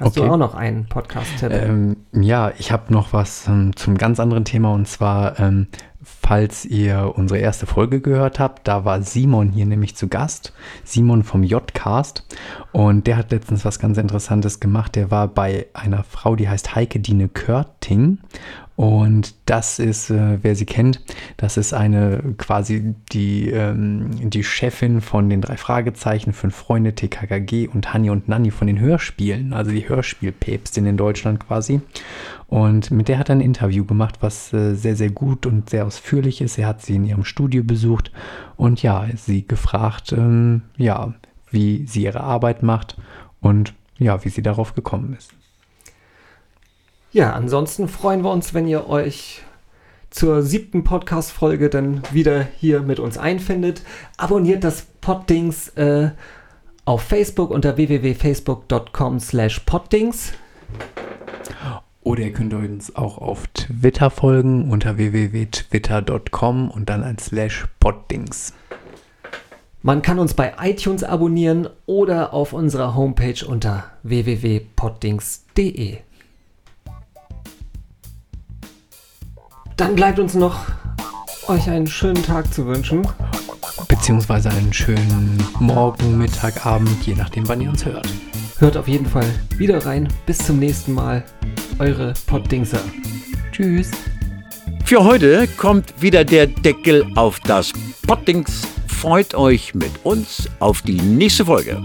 [0.03, 0.27] Hast Okay.
[0.27, 1.53] du auch noch einen Podcast-Tipp?
[1.53, 5.69] Ähm, ja, ich habe noch was ähm, zum ganz anderen Thema und zwar, ähm,
[6.03, 11.23] falls ihr unsere erste Folge gehört habt, da war Simon hier nämlich zu Gast, Simon
[11.23, 12.25] vom J-Cast
[12.73, 14.97] und der hat letztens was ganz Interessantes gemacht.
[14.97, 18.19] Der war bei einer Frau, die heißt Heike Dine Körting
[18.75, 21.01] und das ist, äh, wer sie kennt,
[21.37, 27.69] das ist eine quasi die, ähm, die Chefin von den drei Fragezeichen, fünf Freunde, TKKG
[27.69, 31.83] und Hanni und Nanni von den Hörspielen, also die Hörspielpäpstin in Deutschland quasi.
[32.47, 35.87] Und mit der hat er ein Interview gemacht, was äh, sehr, sehr gut und sehr
[35.87, 36.59] ausführlich ist.
[36.59, 38.11] Er hat sie in ihrem Studio besucht
[38.57, 41.13] und ja, sie gefragt, ähm, ja,
[41.51, 42.97] wie sie ihre Arbeit macht
[43.41, 45.33] und ja, wie sie darauf gekommen ist.
[47.13, 49.43] Ja, ansonsten freuen wir uns, wenn ihr euch
[50.09, 53.83] zur siebten Podcast-Folge dann wieder hier mit uns einfindet.
[54.17, 56.11] Abonniert das Poddings äh,
[56.87, 60.33] auf Facebook unter www.facebook.com slash poddings.
[62.03, 68.55] Oder ihr könnt uns auch auf Twitter folgen unter www.twitter.com und dann ein Slash Poddings.
[69.83, 75.99] Man kann uns bei iTunes abonnieren oder auf unserer Homepage unter www.poddings.de.
[79.77, 80.67] Dann bleibt uns noch,
[81.49, 83.07] euch einen schönen Tag zu wünschen.
[83.89, 88.09] Beziehungsweise einen schönen Morgen, Mittag, Abend, je nachdem, wann ihr uns hört.
[88.59, 90.09] Hört auf jeden Fall wieder rein.
[90.27, 91.25] Bis zum nächsten Mal.
[91.79, 92.81] Eure Poddingser.
[93.51, 93.91] Tschüss.
[94.85, 97.73] Für heute kommt wieder der Deckel auf das
[98.07, 98.63] Pottings.
[98.87, 101.83] Freut euch mit uns auf die nächste Folge.